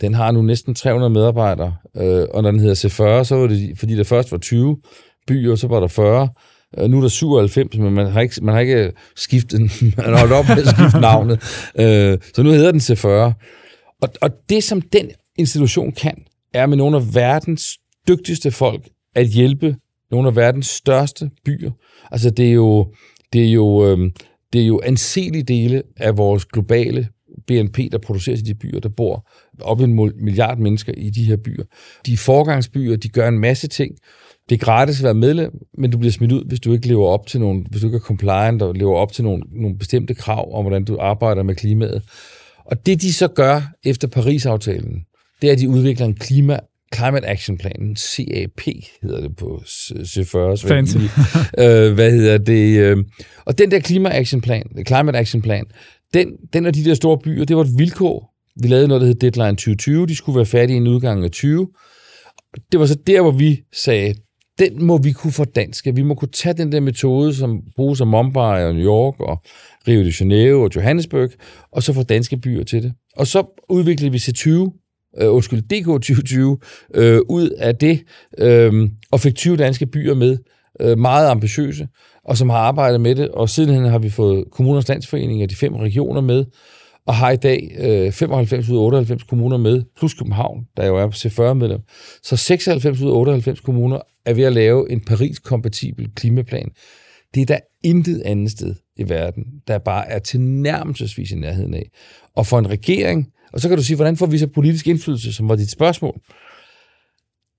den 0.00 0.14
har 0.14 0.30
nu 0.30 0.42
næsten 0.42 0.74
300 0.74 1.10
medarbejdere, 1.10 1.76
øh, 1.96 2.26
og 2.30 2.42
når 2.42 2.50
den 2.50 2.60
hedder 2.60 2.74
C40, 2.74 3.24
så 3.24 3.36
var 3.36 3.46
det, 3.46 3.78
fordi 3.78 3.96
der 3.96 4.04
først 4.04 4.32
var 4.32 4.38
20 4.38 4.76
byer, 5.26 5.54
så 5.54 5.68
var 5.68 5.80
der 5.80 5.86
40, 5.86 6.28
Øh, 6.78 6.90
nu 6.90 6.96
er 6.96 7.00
der 7.00 7.08
97, 7.08 7.76
men 7.78 7.94
man 7.94 8.06
har 8.06 8.20
ikke, 8.20 8.34
man 8.42 8.54
har 8.54 8.60
ikke 8.60 8.92
skiftet, 9.16 9.60
man 9.96 10.06
har 10.06 10.18
holdt 10.18 10.32
op 10.32 10.48
med 10.48 10.58
at 10.58 10.68
skifte 10.68 11.00
navnet, 11.00 11.34
øh, 11.78 12.18
så 12.34 12.42
nu 12.42 12.50
hedder 12.50 12.70
den 12.70 12.80
C40. 12.80 13.08
Og, 14.02 14.08
og 14.20 14.30
det, 14.48 14.64
som 14.64 14.80
den 14.80 15.10
institution 15.38 15.92
kan, 15.92 16.14
er 16.54 16.66
med 16.66 16.76
nogle 16.76 16.96
af 16.96 17.14
verdens 17.14 17.78
dygtigste 18.08 18.50
folk 18.50 18.88
at 19.14 19.26
hjælpe 19.26 19.76
nogle 20.10 20.28
af 20.28 20.36
verdens 20.36 20.66
største 20.66 21.30
byer. 21.44 21.70
Altså 22.10 22.30
det 22.30 22.48
er 22.48 22.52
jo, 22.52 22.92
det 23.32 23.44
er 23.44 23.52
jo, 23.52 23.86
øh, 23.86 24.10
det 24.52 24.62
er 24.62 24.66
jo 24.66 24.80
anselige 24.84 25.42
dele 25.42 25.82
af 25.96 26.16
vores 26.16 26.44
globale 26.44 27.08
BNP, 27.46 27.78
der 27.92 27.98
produceres 27.98 28.40
i 28.40 28.42
de 28.42 28.54
byer, 28.54 28.80
der 28.80 28.88
bor 28.88 29.30
op 29.60 29.80
en 29.80 30.12
milliard 30.16 30.58
mennesker 30.58 30.92
i 30.96 31.10
de 31.10 31.24
her 31.24 31.36
byer. 31.36 31.64
De 32.06 32.12
er 32.12 32.16
forgangsbyer, 32.16 32.96
de 32.96 33.08
gør 33.08 33.28
en 33.28 33.38
masse 33.38 33.68
ting. 33.68 33.96
Det 34.48 34.54
er 34.54 34.64
gratis 34.64 35.00
at 35.00 35.04
være 35.04 35.14
medlem, 35.14 35.52
men 35.78 35.90
du 35.90 35.98
bliver 35.98 36.12
smidt 36.12 36.32
ud, 36.32 36.44
hvis 36.48 36.60
du 36.60 36.72
ikke 36.72 36.88
lever 36.88 37.06
op 37.06 37.26
til 37.26 37.40
nogle, 37.40 37.64
hvis 37.70 37.80
du 37.80 37.86
ikke 37.86 37.96
er 37.96 38.00
compliant 38.00 38.62
og 38.62 38.74
lever 38.74 38.96
op 38.96 39.12
til 39.12 39.24
nogle, 39.24 39.42
nogle 39.52 39.78
bestemte 39.78 40.14
krav 40.14 40.58
om, 40.58 40.64
hvordan 40.64 40.84
du 40.84 40.98
arbejder 41.00 41.42
med 41.42 41.54
klimaet. 41.54 42.02
Og 42.64 42.86
det 42.86 43.02
de 43.02 43.12
så 43.12 43.28
gør 43.28 43.60
efter 43.84 44.08
Paris-aftalen, 44.08 45.04
det 45.42 45.48
er, 45.48 45.52
at 45.52 45.58
de 45.58 45.68
udvikler 45.68 46.06
en 46.06 46.14
klima 46.14 46.58
Climate 46.94 47.26
Action 47.26 47.58
Plan, 47.58 47.96
CAP 47.96 48.60
hedder 49.02 49.20
det 49.20 49.36
på 49.36 49.62
C40. 49.66 50.68
Fancy. 50.68 50.96
øh, 51.64 51.92
hvad 51.92 52.10
hedder 52.10 52.38
det? 52.38 52.78
Øh, 52.78 52.96
og 53.44 53.58
den 53.58 53.70
der 53.70 53.80
Klima 53.80 54.08
Action 54.08 54.40
Plan, 54.40 54.64
Climate 54.86 55.18
Action 55.18 55.42
Plan, 55.42 55.64
den, 56.14 56.32
den 56.52 56.66
og 56.66 56.74
de 56.74 56.84
der 56.84 56.94
store 56.94 57.18
byer, 57.18 57.44
det 57.44 57.56
var 57.56 57.62
et 57.62 57.78
vilkår. 57.78 58.34
Vi 58.62 58.68
lavede 58.68 58.88
noget, 58.88 59.00
der 59.00 59.06
hed 59.06 59.14
Deadline 59.14 59.56
2020. 59.56 60.06
De 60.06 60.16
skulle 60.16 60.36
være 60.36 60.46
færdige 60.46 60.76
inden 60.76 60.94
udgangen 60.94 61.24
af 61.24 61.30
20. 61.30 61.68
Det 62.72 62.80
var 62.80 62.86
så 62.86 62.96
der, 63.06 63.20
hvor 63.20 63.30
vi 63.30 63.60
sagde, 63.72 64.14
den 64.58 64.84
må 64.84 64.98
vi 64.98 65.12
kunne 65.12 65.32
få 65.32 65.44
dansk. 65.44 65.86
Vi 65.94 66.02
må 66.02 66.14
kunne 66.14 66.28
tage 66.28 66.54
den 66.54 66.72
der 66.72 66.80
metode, 66.80 67.34
som 67.34 67.60
bruges 67.76 68.00
af 68.00 68.06
Mumbai 68.06 68.64
og 68.64 68.74
New 68.74 68.84
York 68.84 69.20
og 69.20 69.42
Rio 69.88 70.04
de 70.04 70.12
Janeiro 70.20 70.62
og 70.62 70.70
Johannesburg, 70.76 71.30
og 71.72 71.82
så 71.82 71.92
få 71.92 72.02
danske 72.02 72.36
byer 72.36 72.64
til 72.64 72.82
det. 72.82 72.92
Og 73.16 73.26
så 73.26 73.64
udviklede 73.68 74.12
vi 74.12 74.18
C20, 74.18 74.50
øh, 75.20 75.34
undskyld, 75.34 75.62
DK 75.62 75.86
2020 75.86 76.58
øh, 76.94 77.20
ud 77.28 77.50
af 77.50 77.76
det, 77.76 78.00
øh, 78.38 78.90
og 79.12 79.20
fik 79.20 79.34
20 79.34 79.56
danske 79.56 79.86
byer 79.86 80.14
med, 80.14 80.38
øh, 80.80 80.98
meget 80.98 81.28
ambitiøse, 81.28 81.88
og 82.24 82.36
som 82.36 82.50
har 82.50 82.58
arbejdet 82.58 83.00
med 83.00 83.14
det, 83.14 83.28
og 83.28 83.48
sidenhen 83.48 83.84
har 83.84 83.98
vi 83.98 84.10
fået 84.10 84.44
kommunernes 84.50 84.88
landsforening 84.88 85.42
og 85.42 85.50
de 85.50 85.56
fem 85.56 85.74
regioner 85.74 86.20
med, 86.20 86.44
og 87.06 87.14
har 87.14 87.30
i 87.30 87.36
dag 87.36 87.76
øh, 87.78 88.12
95 88.12 88.68
ud 88.68 88.76
af 88.76 88.82
98 88.82 89.22
kommuner 89.22 89.56
med, 89.56 89.82
plus 89.96 90.14
København, 90.14 90.64
der 90.76 90.86
jo 90.86 90.96
er 90.96 91.08
C40-medlem. 91.08 91.80
Så 92.22 92.36
96 92.36 93.00
ud 93.00 93.10
af 93.10 93.14
98 93.14 93.60
kommuner 93.60 94.00
er 94.26 94.34
ved 94.34 94.44
at 94.44 94.52
lave 94.52 94.92
en 94.92 95.00
Paris-kompatibel 95.00 96.10
klimaplan. 96.16 96.70
Det 97.34 97.42
er 97.42 97.46
der 97.46 97.58
intet 97.84 98.22
andet 98.24 98.50
sted 98.50 98.74
i 98.96 99.08
verden, 99.08 99.44
der 99.68 99.78
bare 99.78 100.08
er 100.08 100.18
til 100.18 100.40
nærmelsesvis 100.40 101.30
i 101.30 101.34
nærheden 101.34 101.74
af. 101.74 101.90
Og 102.36 102.46
for 102.46 102.58
en 102.58 102.70
regering, 102.70 103.26
og 103.52 103.60
så 103.60 103.68
kan 103.68 103.78
du 103.78 103.84
sige, 103.84 103.96
hvordan 103.96 104.16
får 104.16 104.26
vi 104.26 104.38
så 104.38 104.46
politisk 104.46 104.86
indflydelse, 104.86 105.32
som 105.32 105.48
var 105.48 105.56
dit 105.56 105.70
spørgsmål? 105.70 106.20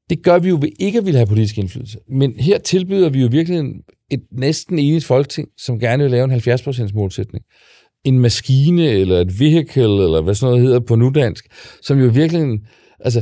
Det 0.09 0.23
gør 0.23 0.39
vi 0.39 0.49
jo 0.49 0.57
ved 0.61 0.69
ikke 0.79 0.97
at 0.97 1.05
ville 1.05 1.17
have 1.17 1.27
politisk 1.27 1.57
indflydelse. 1.57 1.99
Men 2.09 2.39
her 2.39 2.57
tilbyder 2.57 3.09
vi 3.09 3.21
jo 3.21 3.27
virkelig 3.31 3.63
et 4.11 4.23
næsten 4.31 4.79
enigt 4.79 5.05
folketing, 5.05 5.47
som 5.57 5.79
gerne 5.79 6.03
vil 6.03 6.11
lave 6.11 6.23
en 6.23 6.31
70% 6.31 6.93
målsætning. 6.93 7.43
En 8.05 8.19
maskine, 8.19 8.89
eller 8.89 9.21
et 9.21 9.39
vehicle, 9.39 9.83
eller 9.83 10.21
hvad 10.21 10.35
sådan 10.35 10.51
noget 10.51 10.65
hedder 10.65 10.79
på 10.79 10.95
nudansk, 10.95 11.45
som 11.81 11.99
jo 11.99 12.07
virkelig... 12.07 12.59
Altså, 12.99 13.21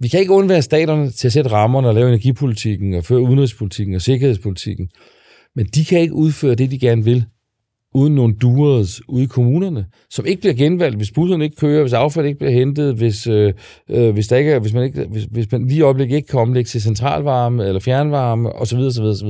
vi 0.00 0.08
kan 0.08 0.20
ikke 0.20 0.32
undvære 0.32 0.62
staterne 0.62 1.10
til 1.10 1.28
at 1.28 1.32
sætte 1.32 1.50
rammerne 1.50 1.88
og 1.88 1.94
lave 1.94 2.08
energipolitikken, 2.08 2.94
og 2.94 3.04
føre 3.04 3.20
udenrigspolitikken 3.20 3.94
og 3.94 4.02
sikkerhedspolitikken. 4.02 4.88
Men 5.56 5.66
de 5.66 5.84
kan 5.84 6.00
ikke 6.00 6.14
udføre 6.14 6.54
det, 6.54 6.70
de 6.70 6.78
gerne 6.78 7.04
vil, 7.04 7.24
uden 7.94 8.14
nogle 8.14 8.34
duers 8.34 9.08
ude 9.08 9.24
i 9.24 9.26
kommunerne, 9.26 9.86
som 10.10 10.26
ikke 10.26 10.40
bliver 10.40 10.54
genvalgt, 10.54 10.96
hvis 10.96 11.10
busserne 11.10 11.44
ikke 11.44 11.56
kører, 11.56 11.82
hvis 11.82 11.92
affald 11.92 12.26
ikke 12.26 12.38
bliver 12.38 12.52
hentet, 12.52 12.94
hvis, 12.94 13.26
øh, 13.26 13.52
øh, 13.90 14.10
hvis, 14.10 14.28
der 14.28 14.36
ikke 14.36 14.50
er, 14.50 14.58
hvis, 14.58 14.72
man 14.72 14.84
ikke, 14.84 15.04
hvis, 15.04 15.24
hvis 15.24 15.52
man 15.52 15.66
lige 15.66 15.78
i 15.78 15.82
øjeblikket 15.82 16.16
ikke 16.16 16.28
kan 16.28 16.40
omlægge 16.40 16.68
til 16.68 16.82
centralvarme 16.82 17.66
eller 17.66 17.80
fjernvarme 17.80 18.52
osv. 18.52 18.78
osv., 18.78 19.02
osv. 19.02 19.28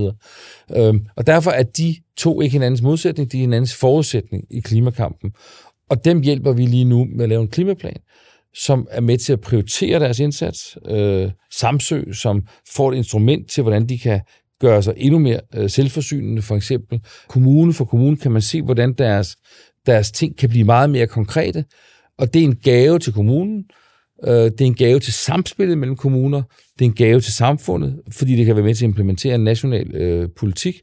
Øhm, 0.76 1.06
og 1.16 1.26
derfor 1.26 1.50
er 1.50 1.62
de 1.62 1.96
to 2.16 2.40
ikke 2.40 2.52
hinandens 2.52 2.82
modsætning, 2.82 3.32
de 3.32 3.36
er 3.36 3.40
hinandens 3.40 3.74
forudsætning 3.74 4.44
i 4.50 4.60
klimakampen. 4.60 5.30
Og 5.90 6.04
dem 6.04 6.20
hjælper 6.20 6.52
vi 6.52 6.66
lige 6.66 6.84
nu 6.84 7.06
med 7.16 7.22
at 7.22 7.28
lave 7.28 7.42
en 7.42 7.48
klimaplan, 7.48 7.96
som 8.54 8.86
er 8.90 9.00
med 9.00 9.18
til 9.18 9.32
at 9.32 9.40
prioritere 9.40 10.00
deres 10.00 10.20
indsats. 10.20 10.78
Øh, 10.88 11.30
Samsø, 11.52 12.12
som 12.12 12.42
får 12.74 12.92
et 12.92 12.96
instrument 12.96 13.50
til, 13.50 13.62
hvordan 13.62 13.88
de 13.88 13.98
kan 13.98 14.20
gøre 14.60 14.82
sig 14.82 14.94
endnu 14.96 15.18
mere 15.18 15.40
øh, 15.54 15.70
selvforsynende, 15.70 16.42
for 16.42 16.56
eksempel. 16.56 17.00
Kommune 17.28 17.72
for 17.72 17.84
kommune 17.84 18.16
kan 18.16 18.32
man 18.32 18.42
se, 18.42 18.62
hvordan 18.62 18.92
deres, 18.92 19.36
deres 19.86 20.10
ting 20.10 20.36
kan 20.36 20.48
blive 20.48 20.64
meget 20.64 20.90
mere 20.90 21.06
konkrete, 21.06 21.64
og 22.18 22.34
det 22.34 22.40
er 22.40 22.44
en 22.44 22.56
gave 22.56 22.98
til 22.98 23.12
kommunen, 23.12 23.64
øh, 24.24 24.30
det 24.34 24.60
er 24.60 24.66
en 24.66 24.74
gave 24.74 25.00
til 25.00 25.12
samspillet 25.12 25.78
mellem 25.78 25.96
kommuner, 25.96 26.42
det 26.78 26.84
er 26.84 26.88
en 26.88 26.94
gave 26.94 27.20
til 27.20 27.32
samfundet, 27.32 28.00
fordi 28.10 28.36
det 28.36 28.46
kan 28.46 28.56
være 28.56 28.64
med 28.64 28.74
til 28.74 28.84
at 28.84 28.88
implementere 28.88 29.34
en 29.34 29.44
national 29.44 29.94
øh, 29.94 30.28
politik, 30.36 30.80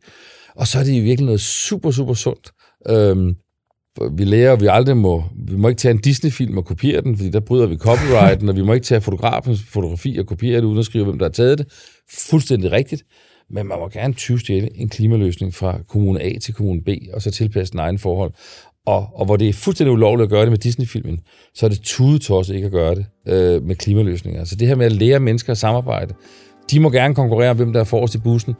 og 0.55 0.67
så 0.67 0.79
er 0.79 0.83
det 0.83 0.91
i 0.91 0.93
virkeligheden 0.93 1.25
noget 1.25 1.41
super, 1.41 1.91
super 1.91 2.13
sundt. 2.13 2.51
Øh, 2.89 3.35
vi 4.17 4.23
lærer, 4.23 4.53
at 4.53 4.61
vi 4.61 4.67
aldrig 4.69 4.97
må, 4.97 5.23
vi 5.47 5.55
må 5.55 5.67
ikke 5.67 5.79
tage 5.79 5.91
en 5.91 6.01
Disney-film 6.01 6.57
og 6.57 6.65
kopiere 6.65 7.01
den, 7.01 7.17
fordi 7.17 7.29
der 7.29 7.39
bryder 7.39 7.67
vi 7.67 7.77
copyrighten, 7.77 8.49
og 8.49 8.55
vi 8.55 8.61
må 8.61 8.73
ikke 8.73 8.85
tage 8.85 9.01
fotografens 9.01 9.63
fotografi 9.63 10.17
og 10.17 10.25
kopiere 10.25 10.57
det, 10.57 10.65
uden 10.65 10.79
at 10.79 10.85
skrive, 10.85 11.03
hvem 11.03 11.17
der 11.17 11.25
har 11.25 11.31
taget 11.31 11.57
det. 11.57 11.67
Fuldstændig 12.29 12.71
rigtigt. 12.71 13.03
Men 13.49 13.67
man 13.67 13.79
må 13.79 13.87
gerne 13.87 14.13
tyvstjæle 14.13 14.77
en 14.77 14.89
klimaløsning 14.89 15.53
fra 15.53 15.77
kommune 15.87 16.21
A 16.21 16.33
til 16.41 16.53
kommune 16.53 16.81
B, 16.81 16.89
og 17.13 17.21
så 17.21 17.31
tilpasse 17.31 17.71
den 17.71 17.79
egen 17.79 17.99
forhold. 17.99 18.31
Og, 18.85 19.07
og 19.15 19.25
hvor 19.25 19.35
det 19.35 19.49
er 19.49 19.53
fuldstændig 19.53 19.91
ulovligt 19.91 20.23
at 20.23 20.29
gøre 20.29 20.41
det 20.41 20.49
med 20.49 20.57
Disney-filmen, 20.57 21.19
så 21.53 21.65
er 21.65 21.69
det 21.69 21.79
tudetosset 21.83 22.55
ikke 22.55 22.65
at 22.65 22.71
gøre 22.71 22.95
det 22.95 23.05
øh, 23.27 23.63
med 23.63 23.75
klimaløsninger. 23.75 24.43
Så 24.43 24.55
det 24.55 24.67
her 24.67 24.75
med 24.75 24.85
at 24.85 24.91
lære 24.91 25.19
mennesker 25.19 25.51
at 25.51 25.57
samarbejde, 25.57 26.13
de 26.71 26.79
må 26.79 26.89
gerne 26.89 27.15
konkurrere 27.15 27.49
om, 27.49 27.55
hvem 27.55 27.73
der 27.73 27.79
er 27.79 27.83
forrest 27.83 28.15
i 28.15 28.17
bussen, 28.17 28.55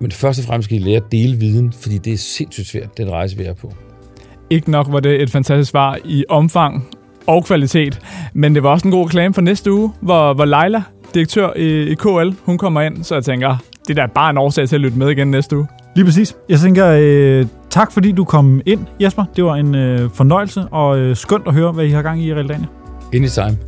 men 0.00 0.12
først 0.12 0.38
og 0.38 0.44
fremmest 0.44 0.64
skal 0.64 0.78
de 0.78 0.84
lære 0.84 0.96
at 0.96 1.12
dele 1.12 1.36
viden, 1.36 1.72
fordi 1.72 1.98
det 1.98 2.12
er 2.12 2.16
sindssygt 2.16 2.66
svært, 2.66 2.98
den 2.98 3.10
rejse, 3.10 3.36
vi 3.36 3.44
er 3.44 3.54
på. 3.54 3.72
Ikke 4.50 4.70
nok 4.70 4.86
var 4.90 5.00
det 5.00 5.22
et 5.22 5.30
fantastisk 5.30 5.70
svar 5.70 5.98
i 6.04 6.24
omfang 6.28 6.88
og 7.26 7.44
kvalitet, 7.44 8.00
men 8.34 8.54
det 8.54 8.62
var 8.62 8.70
også 8.70 8.88
en 8.88 8.92
god 8.92 9.06
reklame 9.06 9.34
for 9.34 9.40
næste 9.40 9.72
uge, 9.72 9.92
hvor, 10.00 10.34
hvor 10.34 10.44
Leila, 10.44 10.82
direktør 11.14 11.56
i, 11.56 11.82
i 11.82 11.94
KL, 11.94 12.30
hun 12.44 12.58
kommer 12.58 12.80
ind, 12.80 13.04
så 13.04 13.14
jeg 13.14 13.24
tænker, 13.24 13.56
det 13.88 13.98
er 13.98 14.06
da 14.06 14.12
bare 14.14 14.30
en 14.30 14.38
årsag 14.38 14.68
til 14.68 14.76
at 14.76 14.80
lytte 14.80 14.98
med 14.98 15.08
igen 15.10 15.30
næste 15.30 15.56
uge. 15.56 15.66
Lige 15.96 16.04
præcis. 16.04 16.36
Jeg 16.48 16.58
tænker, 16.58 16.86
øh, 17.00 17.46
tak 17.70 17.92
fordi 17.92 18.12
du 18.12 18.24
kom 18.24 18.60
ind, 18.66 18.80
Jesper. 19.00 19.24
Det 19.36 19.44
var 19.44 19.54
en 19.54 19.74
øh, 19.74 20.10
fornøjelse, 20.14 20.64
og 20.70 20.98
øh, 20.98 21.16
skønt 21.16 21.46
at 21.46 21.54
høre, 21.54 21.72
hvad 21.72 21.84
I 21.84 21.90
har 21.90 22.02
gang 22.02 22.22
i 22.22 22.28
i 22.28 22.34
Realdania. 22.34 22.66
Anytime. 23.14 23.67